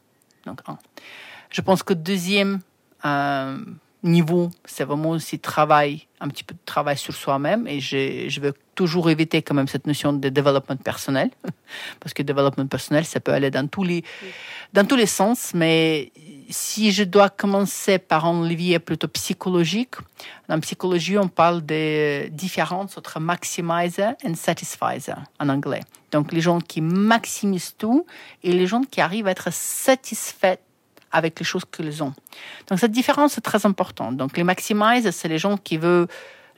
Donc. 0.45 0.61
Je 1.51 1.61
pense 1.61 1.81
que 1.81 1.93
deuxième 1.93 2.59
euh, 3.05 3.57
niveau, 4.03 4.51
c'est 4.65 4.83
vraiment 4.83 5.11
aussi 5.11 5.39
travail, 5.39 6.07
un 6.19 6.27
petit 6.27 6.43
peu 6.43 6.53
de 6.53 6.59
travail 6.65 6.97
sur 6.97 7.13
soi-même. 7.13 7.67
Et 7.67 7.79
je, 7.79 8.29
je 8.29 8.39
veux 8.39 8.53
toujours 8.79 9.09
éviter 9.09 9.41
quand 9.41 9.55
même 9.55 9.67
cette 9.67 9.87
notion 9.87 10.13
de 10.13 10.29
développement 10.29 10.77
personnel, 10.77 11.29
parce 11.99 12.13
que 12.13 12.23
développement 12.23 12.65
personnel, 12.65 13.03
ça 13.03 13.19
peut 13.19 13.33
aller 13.33 13.51
dans 13.51 13.67
tous 13.67 13.83
les, 13.83 14.05
dans 14.71 14.85
tous 14.85 14.95
les 14.95 15.05
sens, 15.05 15.51
mais 15.53 16.13
si 16.49 16.93
je 16.93 17.03
dois 17.03 17.27
commencer 17.27 17.99
par 17.99 18.25
un 18.25 18.47
levier 18.47 18.79
plutôt 18.79 19.09
psychologique, 19.09 19.95
en 20.47 20.61
psychologie, 20.61 21.17
on 21.17 21.27
parle 21.27 21.65
de 21.65 22.29
différence 22.29 22.97
entre 22.97 23.19
maximizer 23.19 24.13
et 24.23 24.33
satisfier 24.35 25.13
en 25.41 25.49
anglais. 25.49 25.81
Donc, 26.13 26.31
les 26.31 26.39
gens 26.39 26.61
qui 26.61 26.79
maximisent 26.79 27.75
tout 27.77 28.05
et 28.43 28.53
les 28.53 28.65
gens 28.65 28.83
qui 28.83 29.01
arrivent 29.01 29.27
à 29.27 29.31
être 29.31 29.51
satisfaits 29.51 30.59
avec 31.11 31.37
les 31.37 31.45
choses 31.45 31.65
qu'ils 31.69 32.01
ont. 32.01 32.13
Donc, 32.67 32.79
cette 32.79 32.93
différence 32.93 33.37
est 33.37 33.41
très 33.41 33.65
importante. 33.65 34.15
Donc, 34.15 34.37
les 34.37 34.45
maximizers, 34.45 35.13
c'est 35.13 35.27
les 35.27 35.37
gens 35.37 35.57
qui 35.57 35.75
veulent 35.75 36.07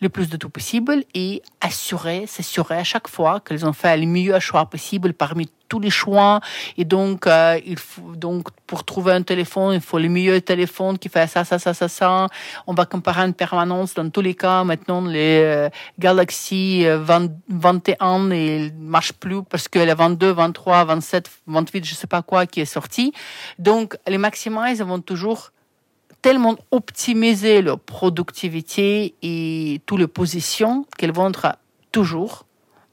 le 0.02 0.10
plus 0.10 0.30
de 0.30 0.38
tout 0.38 0.50
possible 0.50 1.04
et 1.14 1.42
assurer, 1.62 2.26
s'assurer 2.28 2.78
à 2.78 2.84
chaque 2.84 3.08
fois 3.08 3.40
qu'ils 3.40 3.66
ont 3.66 3.74
fait 3.74 3.96
le 3.98 4.08
meilleur 4.08 4.42
choix 4.42 4.66
possible 4.66 5.14
parmi 5.14 5.50
tous 5.70 5.80
les 5.80 5.90
choix. 5.90 6.42
Et 6.78 6.84
donc, 6.84 7.28
euh, 7.28 7.58
il 7.66 7.78
faut, 7.78 8.16
donc, 8.16 8.50
pour 8.68 8.84
trouver 8.84 9.14
un 9.14 9.22
téléphone, 9.22 9.76
il 9.76 9.80
faut 9.80 10.00
le 10.00 10.10
meilleur 10.10 10.42
téléphone 10.42 10.98
qui 10.98 11.08
fait 11.08 11.28
ça, 11.28 11.46
ça, 11.46 11.60
ça, 11.60 11.74
ça, 11.74 11.88
ça. 11.88 12.28
On 12.68 12.74
va 12.74 12.86
comparer 12.86 13.22
en 13.22 13.32
permanence. 13.32 13.94
Dans 13.94 14.10
tous 14.10 14.22
les 14.22 14.34
cas, 14.34 14.66
maintenant, 14.66 15.02
les 15.02 15.42
euh, 15.44 15.70
Galaxy 15.98 16.84
20, 16.86 17.32
21, 17.48 18.20
ne 18.20 18.70
marchent 18.80 19.14
plus 19.14 19.44
parce 19.44 19.70
que 19.70 19.80
les 19.80 19.94
22, 19.94 20.32
23, 20.32 20.84
27, 20.84 21.32
28, 21.48 21.86
je 21.86 21.96
sais 21.96 22.08
pas 22.08 22.22
quoi, 22.22 22.46
qui 22.48 22.60
est 22.60 22.66
sorti. 22.66 23.14
Donc, 23.58 23.96
les 24.08 24.18
maximize 24.18 24.82
vont 24.82 25.00
toujours 25.00 25.52
tellement 26.22 26.56
optimiser 26.72 27.62
leur 27.62 27.80
productivité 27.80 29.16
et 29.22 29.82
toutes 29.86 30.00
les 30.00 30.08
positions 30.08 30.86
qu'elles 30.98 31.12
vont 31.12 31.30
être 31.30 31.58
toujours 31.92 32.46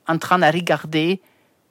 en 0.07 0.19
train 0.19 0.39
de 0.39 0.47
regarder 0.47 1.21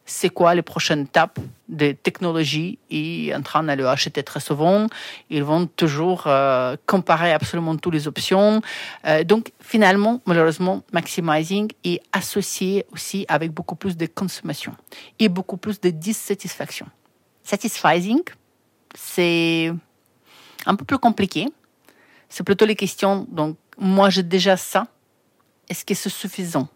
c'est 0.07 0.29
quoi 0.29 0.55
les 0.55 0.61
prochaines 0.61 1.01
étapes 1.01 1.37
des 1.67 1.93
technologies 1.93 2.79
et 2.89 3.33
en 3.35 3.41
train 3.41 3.63
d'aller 3.63 3.83
acheter 3.83 4.23
très 4.23 4.39
souvent. 4.39 4.87
Ils 5.29 5.43
vont 5.43 5.67
toujours 5.67 6.23
euh, 6.27 6.77
comparer 6.85 7.33
absolument 7.33 7.75
toutes 7.75 7.93
les 7.93 8.07
options. 8.07 8.61
Euh, 9.05 9.25
donc 9.25 9.51
finalement, 9.59 10.21
malheureusement, 10.25 10.81
maximizing 10.93 11.69
est 11.83 12.01
associé 12.13 12.85
aussi 12.93 13.25
avec 13.27 13.51
beaucoup 13.51 13.75
plus 13.75 13.97
de 13.97 14.05
consommation 14.05 14.73
et 15.19 15.27
beaucoup 15.27 15.57
plus 15.57 15.79
de 15.81 15.89
dissatisfaction. 15.89 16.87
Satisfying, 17.43 18.21
c'est 18.95 19.73
un 20.65 20.75
peu 20.75 20.85
plus 20.85 20.97
compliqué. 20.97 21.47
C'est 22.29 22.43
plutôt 22.43 22.65
les 22.65 22.75
questions, 22.75 23.25
donc 23.29 23.57
moi 23.77 24.09
j'ai 24.09 24.23
déjà 24.23 24.57
ça, 24.57 24.87
est-ce 25.69 25.85
que 25.85 25.93
c'est 25.93 26.09
suffisant? 26.09 26.67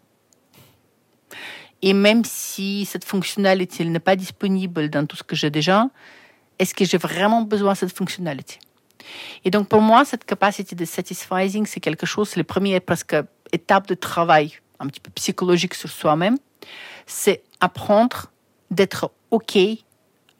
Et 1.81 1.93
même 1.93 2.23
si 2.23 2.85
cette 2.85 3.03
fonctionnalité 3.05 3.83
n'est 3.85 3.99
pas 3.99 4.15
disponible 4.15 4.89
dans 4.89 5.05
tout 5.05 5.15
ce 5.15 5.23
que 5.23 5.35
j'ai 5.35 5.49
déjà, 5.49 5.89
est-ce 6.59 6.73
que 6.73 6.85
j'ai 6.85 6.97
vraiment 6.97 7.41
besoin 7.41 7.73
de 7.73 7.77
cette 7.79 7.97
fonctionnalité? 7.97 8.59
Et 9.43 9.49
donc 9.49 9.67
pour 9.67 9.81
moi, 9.81 10.05
cette 10.05 10.25
capacité 10.25 10.75
de 10.75 10.85
satisfying, 10.85 11.65
c'est 11.65 11.79
quelque 11.79 12.05
chose, 12.05 12.29
c'est 12.29 12.39
la 12.39 12.43
première 12.43 12.81
presque 12.81 13.15
étape 13.51 13.87
de 13.87 13.95
travail 13.95 14.53
un 14.79 14.87
petit 14.87 14.99
peu 14.99 15.11
psychologique 15.11 15.73
sur 15.73 15.89
soi-même, 15.89 16.37
c'est 17.05 17.43
apprendre 17.59 18.31
d'être 18.69 19.11
OK 19.31 19.57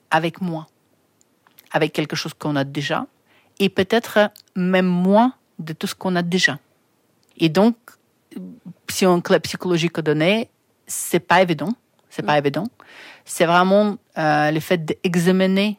avec 0.10 0.42
moi, 0.42 0.68
avec 1.72 1.94
quelque 1.94 2.16
chose 2.16 2.34
qu'on 2.34 2.56
a 2.56 2.64
déjà, 2.64 3.08
et 3.62 3.70
peut-être 3.70 4.32
même 4.56 4.88
moins 4.88 5.36
de 5.60 5.72
tout 5.74 5.86
ce 5.86 5.94
qu'on 5.94 6.16
a 6.16 6.24
déjà. 6.24 6.58
Et 7.38 7.48
donc, 7.48 7.76
si 8.90 9.06
on 9.06 9.22
clé 9.22 9.40
psychologique 9.40 10.00
donné, 10.00 10.50
c'est 10.88 11.20
pas 11.20 11.44
évident. 11.44 11.74
C'est 12.10 12.24
pas 12.24 12.34
mm. 12.34 12.44
évident. 12.44 12.68
C'est 13.24 13.46
vraiment 13.46 13.98
euh, 14.18 14.50
le 14.52 14.60
fait 14.60 14.84
d'examiner 14.84 15.78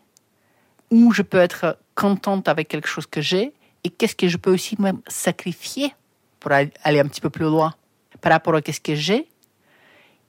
où 0.92 1.12
je 1.12 1.23
peux 1.23 1.38
être 1.38 1.77
contente 1.97 2.47
avec 2.49 2.68
quelque 2.68 2.88
chose 2.88 3.07
que 3.07 3.21
j'ai 3.21 3.53
et 3.83 3.90
qu'est-ce 3.90 4.14
que 4.14 4.29
je 4.29 4.37
peux 4.37 4.53
aussi 4.53 4.81
même 4.81 5.01
sacrifier 5.09 5.92
pour 6.38 6.53
aller 6.53 7.01
un 7.01 7.09
petit 7.09 7.21
peu 7.21 7.31
plus 7.31 7.47
loin 7.47 7.75
par 8.21 8.31
rapport 8.31 8.55
à 8.55 8.61
ce 8.64 8.79
que 8.79 8.95
j'ai 8.95 9.29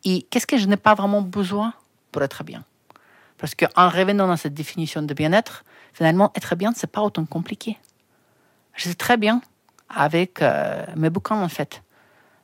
et 0.03 0.23
qu'est-ce 0.23 0.47
que 0.47 0.57
je 0.57 0.65
n'ai 0.65 0.77
pas 0.77 0.95
vraiment 0.95 1.21
besoin 1.21 1.73
pour 2.11 2.23
être 2.23 2.43
bien. 2.43 2.65
Parce 3.43 3.55
qu'en 3.55 3.89
revenant 3.89 4.25
dans 4.25 4.37
cette 4.37 4.53
définition 4.53 5.01
de 5.01 5.13
bien-être, 5.13 5.65
finalement, 5.91 6.31
être 6.33 6.55
bien, 6.55 6.71
c'est 6.73 6.89
pas 6.89 7.01
autant 7.01 7.25
compliqué. 7.25 7.77
Je 8.73 8.83
sais 8.83 8.93
très 8.93 9.17
bien 9.17 9.41
avec 9.89 10.41
euh, 10.41 10.85
mes 10.95 11.09
bouquins, 11.09 11.35
en 11.35 11.49
fait, 11.49 11.83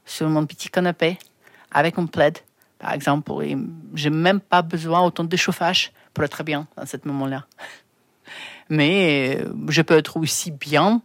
sur 0.03 0.27
mon 0.27 0.45
petit 0.45 0.67
canapé, 0.67 1.17
avec 1.71 1.97
un 1.97 2.05
plaid, 2.05 2.39
par 2.79 2.91
exemple. 2.91 3.31
Et 3.43 3.55
j'ai 3.93 4.09
même 4.09 4.41
pas 4.41 4.61
besoin 4.61 4.99
autant 4.99 5.23
de 5.23 5.37
chauffage 5.37 5.93
pour 6.13 6.25
être 6.25 6.43
bien 6.43 6.67
dans 6.75 6.85
ce 6.85 6.97
moment-là. 7.05 7.45
Mais 8.69 9.39
euh, 9.39 9.53
je 9.69 9.81
peux 9.81 9.97
être 9.97 10.17
aussi 10.17 10.51
bien 10.51 11.01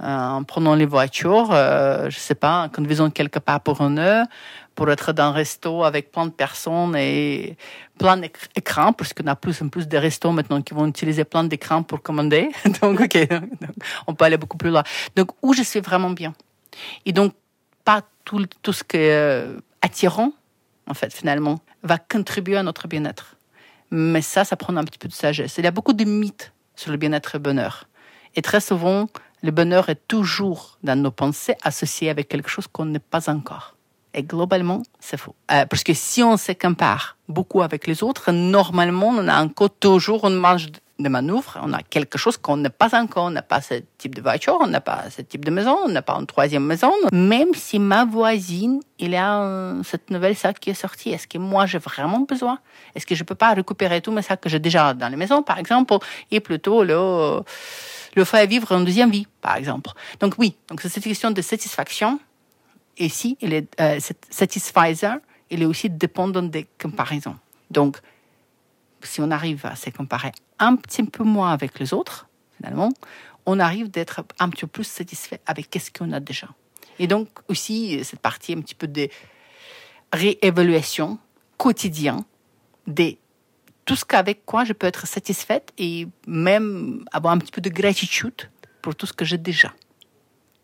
en 0.00 0.44
prenant 0.44 0.74
les 0.74 0.86
voitures, 0.86 1.50
euh, 1.52 2.08
je 2.10 2.18
sais 2.18 2.34
pas, 2.34 2.64
en 2.64 2.68
conduisant 2.68 3.10
quelque 3.10 3.38
part 3.38 3.60
pour 3.60 3.80
une 3.80 3.98
heure, 3.98 4.26
pour 4.74 4.90
être 4.90 5.12
dans 5.12 5.24
un 5.24 5.32
resto 5.32 5.82
avec 5.82 6.12
plein 6.12 6.26
de 6.26 6.30
personnes 6.30 6.94
et 6.96 7.56
plein 7.98 8.16
d'écrans, 8.16 8.92
parce 8.92 9.12
qu'on 9.12 9.26
a 9.26 9.34
plus 9.34 9.60
en 9.62 9.68
plus 9.68 9.88
de 9.88 9.96
restos 9.96 10.30
maintenant 10.30 10.62
qui 10.62 10.74
vont 10.74 10.86
utiliser 10.86 11.24
plein 11.24 11.44
d'écrans 11.44 11.82
pour 11.82 12.00
commander. 12.02 12.50
donc, 12.80 13.00
ok, 13.00 13.28
on 14.06 14.14
peut 14.14 14.24
aller 14.24 14.36
beaucoup 14.36 14.56
plus 14.56 14.70
loin. 14.70 14.84
Donc, 15.16 15.30
où 15.42 15.52
je 15.52 15.62
suis 15.62 15.80
vraiment 15.80 16.10
bien. 16.10 16.32
Et 17.04 17.12
donc, 17.12 17.34
pas 17.84 18.02
tout, 18.24 18.46
tout 18.62 18.72
ce 18.72 18.84
qui 18.84 18.98
est 18.98 19.46
attirant, 19.82 20.32
en 20.86 20.94
fait, 20.94 21.12
finalement, 21.12 21.58
va 21.82 21.98
contribuer 21.98 22.56
à 22.56 22.62
notre 22.62 22.86
bien-être. 22.86 23.36
Mais 23.90 24.22
ça, 24.22 24.44
ça 24.44 24.56
prend 24.56 24.76
un 24.76 24.84
petit 24.84 24.98
peu 24.98 25.08
de 25.08 25.12
sagesse. 25.12 25.56
Il 25.58 25.64
y 25.64 25.66
a 25.66 25.70
beaucoup 25.70 25.92
de 25.92 26.04
mythes 26.04 26.52
sur 26.76 26.90
le 26.90 26.96
bien-être 26.96 27.34
et 27.34 27.38
le 27.38 27.42
bonheur. 27.42 27.88
Et 28.36 28.42
très 28.42 28.60
souvent, 28.60 29.08
le 29.42 29.50
bonheur 29.50 29.88
est 29.88 30.00
toujours 30.08 30.78
dans 30.82 31.00
nos 31.00 31.10
pensées 31.10 31.56
associé 31.62 32.10
avec 32.10 32.28
quelque 32.28 32.48
chose 32.48 32.66
qu'on 32.66 32.86
n'est 32.86 32.98
pas 32.98 33.30
encore. 33.30 33.74
Et 34.14 34.22
globalement, 34.22 34.82
c'est 35.00 35.18
faux. 35.18 35.34
Euh, 35.52 35.66
parce 35.66 35.84
que 35.84 35.94
si 35.94 36.22
on 36.22 36.36
se 36.36 36.52
compare 36.52 37.16
beaucoup 37.28 37.62
avec 37.62 37.86
les 37.86 38.02
autres, 38.02 38.32
normalement, 38.32 39.08
on 39.08 39.28
a 39.28 39.42
encore 39.42 39.70
toujours 39.70 40.26
une 40.26 40.36
marge 40.36 40.68
de 40.98 41.08
manœuvre. 41.08 41.58
On 41.62 41.72
a 41.72 41.82
quelque 41.82 42.18
chose 42.18 42.36
qu'on 42.36 42.56
n'a 42.56 42.70
pas 42.70 42.98
encore. 42.98 43.26
On 43.26 43.30
n'a 43.30 43.42
pas 43.42 43.60
ce 43.60 43.74
type 43.98 44.14
de 44.14 44.22
voiture, 44.22 44.58
on 44.60 44.66
n'a 44.66 44.80
pas 44.80 45.04
ce 45.10 45.22
type 45.22 45.44
de 45.44 45.50
maison, 45.50 45.78
on 45.84 45.88
n'a 45.88 46.02
pas 46.02 46.14
une 46.14 46.26
troisième 46.26 46.64
maison. 46.64 46.92
Même 47.12 47.54
si 47.54 47.78
ma 47.78 48.04
voisine, 48.04 48.80
il 48.98 49.14
a 49.14 49.74
cette 49.84 50.10
nouvelle 50.10 50.34
sac 50.34 50.58
qui 50.58 50.70
est 50.70 50.74
sortie, 50.74 51.10
est-ce 51.10 51.28
que 51.28 51.38
moi 51.38 51.66
j'ai 51.66 51.78
vraiment 51.78 52.20
besoin? 52.20 52.58
Est-ce 52.94 53.06
que 53.06 53.14
je 53.14 53.22
peux 53.22 53.36
pas 53.36 53.54
récupérer 53.54 54.00
tous 54.00 54.10
mes 54.10 54.22
sacs 54.22 54.40
que 54.40 54.48
j'ai 54.48 54.58
déjà 54.58 54.94
dans 54.94 55.08
les 55.08 55.16
maisons, 55.16 55.42
par 55.42 55.58
exemple, 55.58 55.94
et 56.32 56.40
plutôt 56.40 56.82
le 56.82 57.42
le 58.18 58.24
faire 58.24 58.46
vivre 58.46 58.70
une 58.72 58.84
deuxième 58.84 59.10
vie, 59.10 59.26
par 59.40 59.56
exemple. 59.56 59.90
Donc 60.20 60.34
oui, 60.38 60.56
donc 60.68 60.80
c'est 60.80 60.88
cette 60.88 61.04
question 61.04 61.30
de 61.30 61.40
satisfaction. 61.40 62.20
Et 62.96 63.08
si 63.08 63.38
il 63.40 63.52
est 63.54 63.68
euh, 63.80 63.98
il 65.50 65.62
est 65.62 65.64
aussi 65.64 65.88
dépendant 65.88 66.42
des 66.42 66.66
comparaisons. 66.80 67.36
Donc 67.70 67.98
si 69.02 69.20
on 69.20 69.30
arrive 69.30 69.64
à 69.64 69.76
se 69.76 69.90
comparer 69.90 70.32
un 70.58 70.76
petit 70.76 71.04
peu 71.04 71.24
moins 71.24 71.52
avec 71.52 71.78
les 71.78 71.94
autres, 71.94 72.26
finalement, 72.56 72.90
on 73.46 73.60
arrive 73.60 73.88
d'être 73.88 74.24
un 74.38 74.48
petit 74.50 74.62
peu 74.62 74.66
plus 74.66 74.84
satisfait 74.84 75.40
avec 75.46 75.68
ce 75.80 75.90
qu'on 75.90 76.12
a 76.12 76.20
déjà. 76.20 76.48
Et 76.98 77.06
donc 77.06 77.28
aussi 77.48 78.04
cette 78.04 78.20
partie 78.20 78.52
un 78.52 78.60
petit 78.60 78.74
peu 78.74 78.88
de 78.88 79.08
réévaluation 80.12 81.18
quotidienne 81.56 82.24
de 82.86 83.14
tout 83.88 83.96
ce 83.96 84.04
qu'avec 84.04 84.44
quoi 84.44 84.64
je 84.64 84.74
peux 84.74 84.86
être 84.86 85.06
satisfaite 85.06 85.72
et 85.78 86.06
même 86.26 87.06
avoir 87.10 87.32
un 87.32 87.38
petit 87.38 87.50
peu 87.50 87.62
de 87.62 87.70
gratitude 87.70 88.50
pour 88.82 88.94
tout 88.94 89.06
ce 89.06 89.14
que 89.14 89.24
j'ai 89.24 89.38
déjà. 89.38 89.72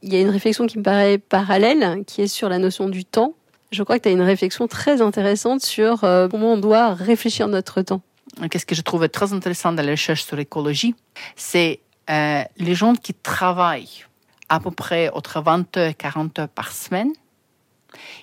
Il 0.02 0.12
y 0.12 0.16
a 0.16 0.20
une 0.20 0.28
réflexion 0.28 0.66
qui 0.66 0.76
me 0.76 0.82
paraît 0.82 1.16
parallèle, 1.16 2.04
qui 2.06 2.20
est 2.20 2.26
sur 2.26 2.50
la 2.50 2.58
notion 2.58 2.90
du 2.90 3.06
temps. 3.06 3.32
Je 3.72 3.82
crois 3.82 3.96
que 3.96 4.02
tu 4.02 4.10
as 4.10 4.12
une 4.12 4.20
réflexion 4.20 4.68
très 4.68 5.00
intéressante 5.00 5.62
sur 5.62 6.04
euh, 6.04 6.28
comment 6.28 6.52
on 6.52 6.58
doit 6.58 6.92
réfléchir 6.92 7.48
notre 7.48 7.80
temps 7.80 8.02
qu'est-ce 8.50 8.66
que 8.66 8.74
je 8.74 8.82
trouve 8.82 9.08
très 9.08 9.32
intéressant 9.32 9.72
dans 9.72 9.82
la 9.82 9.92
recherche 9.92 10.24
sur 10.24 10.36
l'écologie, 10.36 10.94
c'est 11.36 11.80
euh, 12.10 12.42
les 12.58 12.74
gens 12.74 12.94
qui 12.94 13.14
travaillent 13.14 14.04
à 14.48 14.60
peu 14.60 14.70
près 14.70 15.08
entre 15.10 15.40
20 15.40 15.76
heures 15.76 15.90
et 15.90 15.94
40 15.94 16.38
heures 16.40 16.48
par 16.48 16.72
semaine, 16.72 17.12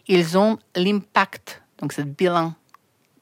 ils 0.07 0.37
ont 0.37 0.59
l'impact, 0.75 1.63
donc 1.79 1.93
ce 1.93 2.01
bilan 2.01 2.53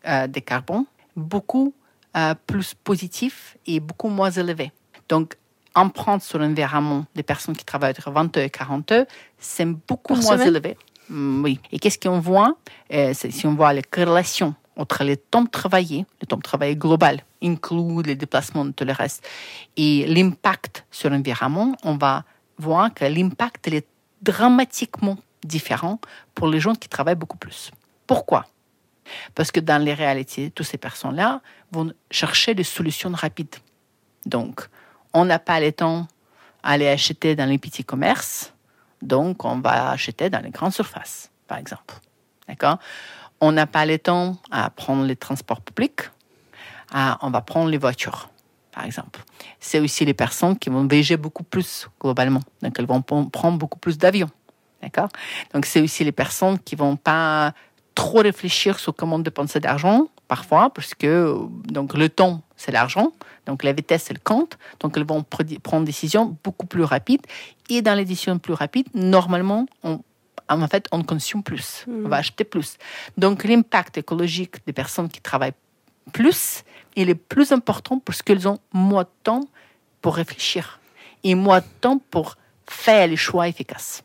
euh, 0.07 0.25
de 0.27 0.39
carbone, 0.39 0.85
beaucoup 1.19 1.73
euh, 2.17 2.33
plus 2.47 2.73
positif 2.73 3.57
et 3.65 3.79
beaucoup 3.79 4.09
moins 4.09 4.31
élevé. 4.31 4.71
Donc, 5.07 5.35
empreinte 5.75 6.23
sur 6.23 6.39
l'environnement 6.39 7.05
des 7.15 7.23
personnes 7.23 7.55
qui 7.55 7.65
travaillent 7.65 7.91
entre 7.91 8.11
20 8.11 8.37
heures 8.37 8.43
et 8.43 8.49
40 8.49 8.91
heures, 8.91 9.05
c'est 9.37 9.65
beaucoup 9.65 10.15
moins 10.15 10.37
élevé. 10.37 10.77
Mm, 11.09 11.43
oui. 11.43 11.59
Et 11.71 11.79
qu'est-ce 11.79 11.99
qu'on 11.99 12.19
voit? 12.19 12.55
Euh, 12.93 13.13
Si 13.13 13.45
on 13.45 13.55
voit 13.55 13.73
les 13.73 13.83
corrélations 13.83 14.55
entre 14.75 15.03
les 15.03 15.17
temps 15.17 15.45
travaillés, 15.45 16.05
le 16.21 16.25
temps 16.25 16.37
de 16.37 16.41
travail 16.41 16.75
global, 16.75 17.21
inclut 17.43 18.01
les 18.03 18.15
déplacements 18.15 18.65
de 18.65 18.71
tout 18.71 18.85
le 18.85 18.93
reste, 18.93 19.27
et 19.75 20.05
l'impact 20.07 20.85
sur 20.89 21.09
l'environnement, 21.09 21.75
on 21.83 21.97
va 21.97 22.23
voir 22.57 22.93
que 22.93 23.05
l'impact 23.05 23.67
est 23.67 23.85
dramatiquement 24.21 25.17
différent 25.43 25.99
pour 26.33 26.47
les 26.47 26.59
gens 26.59 26.75
qui 26.75 26.87
travaillent 26.87 27.15
beaucoup 27.15 27.37
plus. 27.37 27.71
Pourquoi? 28.07 28.45
Parce 29.35 29.51
que 29.51 29.59
dans 29.59 29.81
les 29.83 29.93
réalités, 29.93 30.51
toutes 30.51 30.67
ces 30.67 30.77
personnes-là 30.77 31.41
vont 31.71 31.91
chercher 32.11 32.53
des 32.53 32.63
solutions 32.63 33.11
rapides. 33.11 33.55
Donc, 34.25 34.67
on 35.13 35.25
n'a 35.25 35.39
pas 35.39 35.59
le 35.59 35.71
temps 35.71 36.07
d'aller 36.63 36.87
acheter 36.87 37.35
dans 37.35 37.45
les 37.45 37.57
petits 37.57 37.83
commerces, 37.83 38.53
donc 39.01 39.45
on 39.45 39.59
va 39.59 39.91
acheter 39.91 40.29
dans 40.29 40.41
les 40.41 40.51
grandes 40.51 40.73
surfaces, 40.73 41.31
par 41.47 41.57
exemple. 41.57 41.95
D'accord? 42.47 42.79
On 43.39 43.53
n'a 43.53 43.65
pas 43.65 43.85
le 43.85 43.97
temps 43.97 44.37
à 44.51 44.69
prendre 44.69 45.05
les 45.05 45.15
transports 45.15 45.61
publics, 45.61 46.01
on 46.93 47.29
va 47.29 47.41
prendre 47.41 47.69
les 47.69 47.77
voitures, 47.77 48.29
par 48.71 48.83
exemple. 48.85 49.21
C'est 49.59 49.79
aussi 49.79 50.03
les 50.03 50.13
personnes 50.13 50.59
qui 50.59 50.69
vont 50.69 50.85
voyager 50.85 51.15
beaucoup 51.15 51.43
plus 51.43 51.87
globalement, 52.01 52.41
donc 52.61 52.77
elles 52.77 52.85
vont 52.85 53.01
prendre 53.01 53.57
beaucoup 53.57 53.79
plus 53.79 53.97
d'avions, 53.97 54.29
d'accord? 54.81 55.09
Donc 55.53 55.65
c'est 55.65 55.79
aussi 55.79 56.03
les 56.03 56.11
personnes 56.11 56.59
qui 56.59 56.75
vont 56.75 56.97
pas 56.97 57.53
trop 57.99 58.19
réfléchir 58.19 58.79
sur 58.79 58.95
comment 58.95 59.19
dépenser 59.19 59.59
d'argent 59.59 60.07
parfois, 60.29 60.69
parce 60.69 60.93
que 60.93 61.35
donc 61.65 61.93
le 61.95 62.07
temps 62.07 62.41
c'est 62.55 62.71
l'argent, 62.71 63.11
donc 63.45 63.63
la 63.63 63.73
vitesse 63.73 64.03
c'est 64.07 64.13
le 64.13 64.21
compte, 64.23 64.57
donc 64.79 64.95
elles 64.95 65.05
vont 65.05 65.23
prendre 65.23 65.83
des 65.83 65.91
décisions 65.91 66.37
beaucoup 66.43 66.65
plus 66.65 66.83
rapides 66.83 67.25
et 67.69 67.81
dans 67.81 67.95
les 67.95 68.05
décisions 68.05 68.39
plus 68.39 68.53
rapides, 68.53 68.87
normalement 68.93 69.65
on 69.83 70.01
en 70.51 70.67
fait, 70.67 70.87
on 70.91 71.03
consomme 71.03 71.43
plus, 71.43 71.85
on 71.87 72.07
va 72.07 72.17
acheter 72.17 72.43
plus. 72.43 72.77
Donc, 73.17 73.43
l'impact 73.43 73.99
écologique 73.99 74.55
des 74.65 74.73
personnes 74.73 75.07
qui 75.07 75.21
travaillent 75.21 75.59
plus, 76.11 76.63
il 76.95 77.07
est 77.11 77.21
plus 77.33 77.51
important 77.51 77.99
parce 77.99 78.23
qu'elles 78.23 78.47
ont 78.47 78.57
moins 78.73 79.03
de 79.03 79.15
temps 79.21 79.45
pour 80.01 80.15
réfléchir 80.15 80.79
et 81.23 81.35
moins 81.35 81.59
de 81.59 81.71
temps 81.81 82.01
pour 82.09 82.35
faire 82.65 83.05
les 83.05 83.15
choix 83.15 83.47
efficaces. 83.47 84.03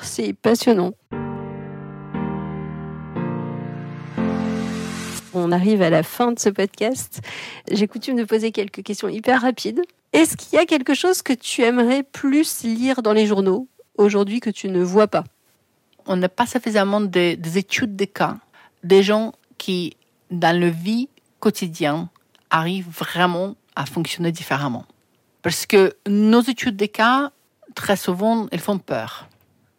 C'est 0.00 0.34
passionnant. 0.34 0.92
On 5.34 5.50
arrive 5.52 5.80
à 5.82 5.90
la 5.90 6.02
fin 6.02 6.32
de 6.32 6.38
ce 6.38 6.48
podcast. 6.50 7.20
J'ai 7.70 7.86
coutume 7.88 8.16
de 8.16 8.24
poser 8.24 8.52
quelques 8.52 8.82
questions 8.82 9.08
hyper 9.08 9.42
rapides. 9.42 9.80
Est-ce 10.12 10.36
qu'il 10.36 10.58
y 10.58 10.60
a 10.60 10.66
quelque 10.66 10.94
chose 10.94 11.22
que 11.22 11.32
tu 11.32 11.62
aimerais 11.62 12.02
plus 12.02 12.64
lire 12.64 13.02
dans 13.02 13.14
les 13.14 13.26
journaux 13.26 13.66
aujourd'hui 13.96 14.40
que 14.40 14.50
tu 14.50 14.68
ne 14.68 14.82
vois 14.82 15.08
pas? 15.08 15.24
On 16.06 16.16
n'a 16.16 16.28
pas 16.28 16.46
suffisamment 16.46 17.00
de- 17.00 17.34
des 17.34 17.58
études 17.58 17.96
de 17.96 18.04
cas, 18.04 18.36
des 18.84 19.02
gens 19.02 19.32
qui, 19.56 19.96
dans 20.30 20.58
leur 20.58 20.72
vie 20.72 21.08
quotidienne, 21.40 22.08
arrivent 22.50 22.90
vraiment 22.90 23.54
à 23.74 23.86
fonctionner 23.86 24.32
différemment. 24.32 24.84
Parce 25.40 25.64
que 25.64 25.94
nos 26.06 26.42
études 26.42 26.76
de 26.76 26.86
cas, 26.86 27.30
très 27.74 27.96
souvent, 27.96 28.48
elles 28.52 28.60
font 28.60 28.78
peur. 28.78 29.28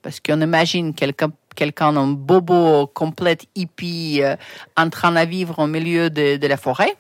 Parce 0.01 0.19
qu'on 0.19 0.41
imagine 0.41 0.93
quelqu'un 0.95 1.31
quelqu'un 1.53 1.95
un 1.95 2.07
bobo 2.07 2.87
complet 2.87 3.37
hippie 3.55 4.21
euh, 4.21 4.35
en 4.77 4.89
train 4.89 5.11
de 5.11 5.29
vivre 5.29 5.59
au 5.59 5.67
milieu 5.67 6.09
de, 6.09 6.37
de 6.37 6.47
la 6.47 6.57
forêt. 6.57 6.95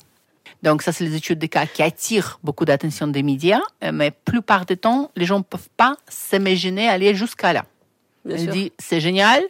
Donc 0.63 0.81
ça, 0.81 0.93
c'est 0.93 1.03
les 1.03 1.15
études 1.15 1.39
de 1.39 1.47
cas 1.47 1.65
qui 1.65 1.83
attirent 1.83 2.39
beaucoup 2.41 2.63
d'attention 2.63 3.07
des 3.07 3.21
médias, 3.21 3.61
euh, 3.83 3.91
mais 3.93 4.11
plupart 4.11 4.65
du 4.65 4.77
temps, 4.77 5.11
les 5.15 5.25
gens 5.25 5.39
ne 5.39 5.43
peuvent 5.43 5.69
pas 5.75 5.97
s'imaginer 6.07 6.87
aller 6.87 7.13
jusqu'à 7.15 7.51
là. 7.51 7.65
Bien 8.23 8.37
Elle 8.37 8.43
sûr. 8.43 8.53
dit, 8.53 8.71
c'est 8.79 9.01
génial, 9.01 9.43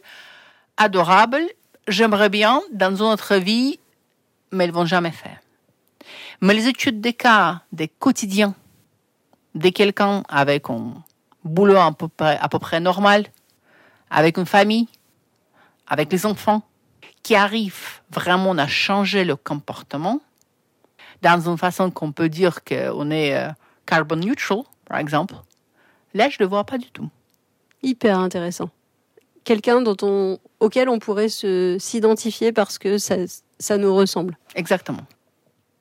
adorable, 0.76 1.40
j'aimerais 1.86 2.30
bien 2.30 2.60
dans 2.72 2.96
une 2.96 3.12
autre 3.12 3.36
vie, 3.36 3.78
mais 4.50 4.64
ils 4.66 4.72
vont 4.72 4.86
jamais 4.86 5.12
faire. 5.12 5.38
Mais 6.40 6.52
les 6.52 6.66
études 6.66 7.00
des 7.00 7.12
cas, 7.12 7.62
des 7.72 7.86
quotidiens, 7.86 8.54
de 9.54 9.68
quelqu'un 9.68 10.24
avec 10.28 10.68
un 10.68 10.94
boulot 11.44 11.76
à 11.76 11.92
peu 11.92 12.08
près, 12.08 12.38
à 12.40 12.48
peu 12.48 12.58
près 12.58 12.80
normal, 12.80 13.26
avec 14.10 14.36
une 14.36 14.46
famille, 14.46 14.88
avec 15.86 16.12
les 16.12 16.26
enfants, 16.26 16.62
qui 17.22 17.34
arrivent 17.34 18.00
vraiment 18.10 18.52
à 18.58 18.66
changer 18.66 19.24
le 19.24 19.36
comportement, 19.36 20.20
dans 21.22 21.48
une 21.48 21.56
façon 21.58 21.90
qu'on 21.90 22.12
peut 22.12 22.28
dire 22.28 22.64
qu'on 22.64 23.10
est 23.10 23.34
euh, 23.34 23.48
carbon 23.86 24.16
neutral, 24.16 24.58
par 24.86 24.98
exemple, 24.98 25.34
là, 26.12 26.28
je 26.28 26.36
ne 26.38 26.44
le 26.44 26.48
vois 26.48 26.64
pas 26.64 26.76
du 26.78 26.90
tout. 26.90 27.08
Hyper 27.82 28.18
intéressant. 28.18 28.68
Quelqu'un 29.44 29.80
dont 29.80 29.96
on, 30.02 30.38
auquel 30.60 30.88
on 30.88 30.98
pourrait 30.98 31.28
s'identifier 31.28 32.52
parce 32.52 32.78
que 32.78 32.98
ça, 32.98 33.16
ça 33.58 33.76
nous 33.76 33.94
ressemble. 33.94 34.38
Exactement. 34.54 35.06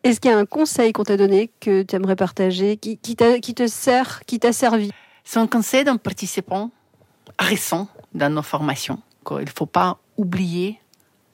Est-ce 0.04 0.20
qu'il 0.20 0.32
y 0.32 0.34
a 0.34 0.38
un 0.38 0.46
conseil 0.46 0.92
qu'on 0.92 1.04
t'a 1.04 1.16
donné 1.16 1.50
que 1.62 1.82
tu 1.84 1.96
aimerais 1.96 2.18
partager, 2.18 2.76
qui, 2.76 2.98
qui, 2.98 3.16
t'a- 3.16 3.40
qui 3.40 3.54
te 3.54 3.68
sert, 3.68 4.22
qui 4.26 4.38
t'a 4.40 4.52
servi? 4.52 4.92
C'est 5.24 5.40
un 5.40 5.48
conseil 5.48 5.86
d'un 5.86 5.96
participant 5.96 6.72
récent 7.40 7.88
dans 8.14 8.30
nos 8.34 8.42
formations. 8.42 9.02
Qu'il 9.24 9.46
ne 9.46 9.50
faut 9.56 9.66
pas 9.66 9.98
oublier 10.18 10.80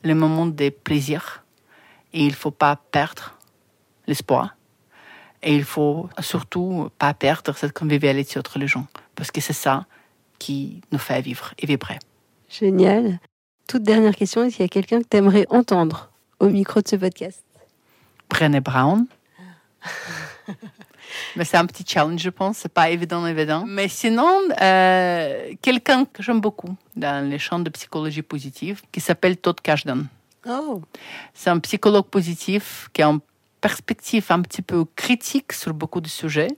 le 0.04 0.16
moment 0.16 0.46
des 0.46 0.72
plaisirs 0.72 1.44
et 2.14 2.24
il 2.24 2.30
ne 2.30 2.36
faut 2.36 2.52
pas 2.52 2.78
perdre 2.92 3.38
l'espoir. 4.08 4.56
Et 5.42 5.56
il 5.56 5.64
faut 5.64 6.10
surtout 6.20 6.90
pas 6.98 7.14
perdre 7.14 7.56
cette 7.56 7.74
convivialité 7.74 8.40
entre 8.40 8.60
les 8.60 8.68
gens 8.68 8.88
parce 9.16 9.32
que 9.32 9.42
c'est 9.42 9.54
ça 9.54 9.86
qui 10.38 10.82
nous 10.92 10.98
fait 10.98 11.22
vivre 11.22 11.54
et 11.60 11.66
vibrer. 11.66 12.00
Génial. 12.50 13.20
Toute 13.68 13.84
dernière 13.84 14.16
question, 14.16 14.44
est-ce 14.44 14.56
qu'il 14.56 14.64
y 14.64 14.66
a 14.66 14.70
quelqu'un 14.70 15.02
que 15.02 15.08
tu 15.10 15.18
aimerais 15.18 15.46
entendre 15.50 16.10
au 16.40 16.50
micro 16.50 16.82
de 16.82 16.88
ce 16.88 16.96
podcast? 16.96 17.44
Brené 18.30 18.62
Brown. 18.62 19.06
Mais 21.36 21.46
c'est 21.46 21.58
un 21.58 21.66
petit 21.66 21.84
challenge, 21.88 22.22
je 22.22 22.30
pense. 22.30 22.58
C'est 22.58 22.74
pas 22.74 22.90
évident, 22.90 23.26
évident. 23.26 23.64
Mais 23.68 23.88
sinon, 23.88 24.30
euh, 24.62 25.52
quelqu'un 25.62 26.06
que 26.06 26.24
j'aime 26.24 26.42
beaucoup 26.42 26.76
dans 26.96 27.28
les 27.30 27.40
champs 27.40 27.60
de 27.60 27.70
psychologie 27.70 28.22
positive, 28.22 28.82
qui 28.92 29.02
s'appelle 29.02 29.38
Todd 29.38 29.60
Kashdan. 29.62 30.04
Oh 30.48 30.82
C'est 31.34 31.50
un 31.50 31.60
psychologue 31.60 32.06
positif 32.06 32.90
qui 32.94 33.02
a 33.02 33.08
une 33.08 33.20
perspective 33.62 34.26
un 34.30 34.42
petit 34.42 34.62
peu 34.62 34.86
critique 34.96 35.54
sur 35.54 35.74
beaucoup 35.74 36.02
de 36.02 36.08
sujets, 36.08 36.50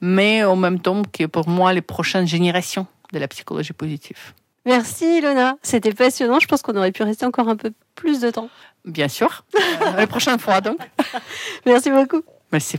mais 0.00 0.44
en 0.44 0.56
même 0.56 0.80
temps 0.80 1.02
qui 1.02 1.22
est 1.22 1.28
pour 1.28 1.48
moi 1.48 1.72
les 1.72 1.82
prochaines 1.82 2.26
générations 2.26 2.86
de 3.12 3.18
la 3.18 3.28
psychologie 3.28 3.72
positive. 3.72 4.18
Merci 4.66 5.18
Ilona, 5.18 5.56
c'était 5.62 5.92
passionnant. 5.92 6.40
Je 6.40 6.46
pense 6.46 6.62
qu'on 6.62 6.76
aurait 6.76 6.92
pu 6.92 7.02
rester 7.02 7.26
encore 7.26 7.48
un 7.48 7.56
peu 7.56 7.72
plus 7.94 8.20
de 8.20 8.30
temps. 8.30 8.48
Bien 8.84 9.08
sûr. 9.08 9.44
Euh, 9.54 9.92
la 9.96 10.06
prochaine 10.06 10.38
fois, 10.38 10.60
donc. 10.60 10.78
Merci 11.66 11.90
beaucoup. 11.90 12.22
Merci. 12.50 12.78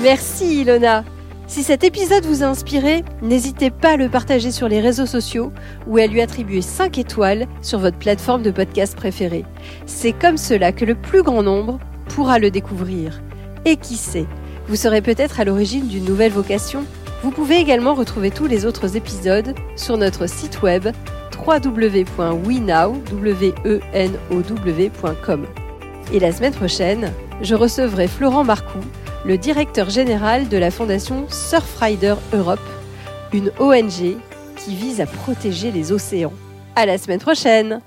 Merci 0.00 0.60
Ilona. 0.60 1.04
Si 1.46 1.62
cet 1.62 1.84
épisode 1.84 2.24
vous 2.24 2.42
a 2.42 2.46
inspiré, 2.46 3.04
n'hésitez 3.20 3.70
pas 3.70 3.90
à 3.90 3.96
le 3.96 4.08
partager 4.08 4.50
sur 4.50 4.68
les 4.68 4.80
réseaux 4.80 5.06
sociaux 5.06 5.52
ou 5.86 5.98
à 5.98 6.06
lui 6.06 6.22
attribuer 6.22 6.62
5 6.62 6.96
étoiles 6.98 7.46
sur 7.60 7.78
votre 7.78 7.98
plateforme 7.98 8.42
de 8.42 8.50
podcast 8.50 8.96
préférée. 8.96 9.44
C'est 9.84 10.12
comme 10.12 10.38
cela 10.38 10.72
que 10.72 10.86
le 10.86 10.94
plus 10.94 11.22
grand 11.22 11.42
nombre 11.42 11.78
pourra 12.08 12.38
le 12.38 12.50
découvrir. 12.50 13.20
Et 13.64 13.76
qui 13.76 13.96
sait, 13.96 14.26
vous 14.66 14.76
serez 14.76 15.02
peut-être 15.02 15.40
à 15.40 15.44
l'origine 15.44 15.86
d'une 15.86 16.04
nouvelle 16.04 16.32
vocation. 16.32 16.84
Vous 17.22 17.30
pouvez 17.30 17.56
également 17.56 17.94
retrouver 17.94 18.30
tous 18.30 18.46
les 18.46 18.64
autres 18.64 18.96
épisodes 18.96 19.54
sur 19.76 19.98
notre 19.98 20.26
site 20.26 20.62
web 20.62 20.88
www.wenow.com. 21.46 22.26
Et 26.12 26.18
la 26.18 26.32
semaine 26.32 26.54
prochaine, 26.54 27.12
je 27.42 27.54
recevrai 27.54 28.08
Florent 28.08 28.44
Marcoux, 28.44 28.80
le 29.24 29.38
directeur 29.38 29.90
général 29.90 30.48
de 30.48 30.56
la 30.56 30.70
fondation 30.70 31.26
Surfrider 31.28 32.14
Europe, 32.32 32.60
une 33.32 33.50
ONG 33.58 34.16
qui 34.56 34.74
vise 34.74 35.00
à 35.00 35.06
protéger 35.06 35.70
les 35.70 35.92
océans. 35.92 36.32
À 36.76 36.86
la 36.86 36.98
semaine 36.98 37.20
prochaine! 37.20 37.80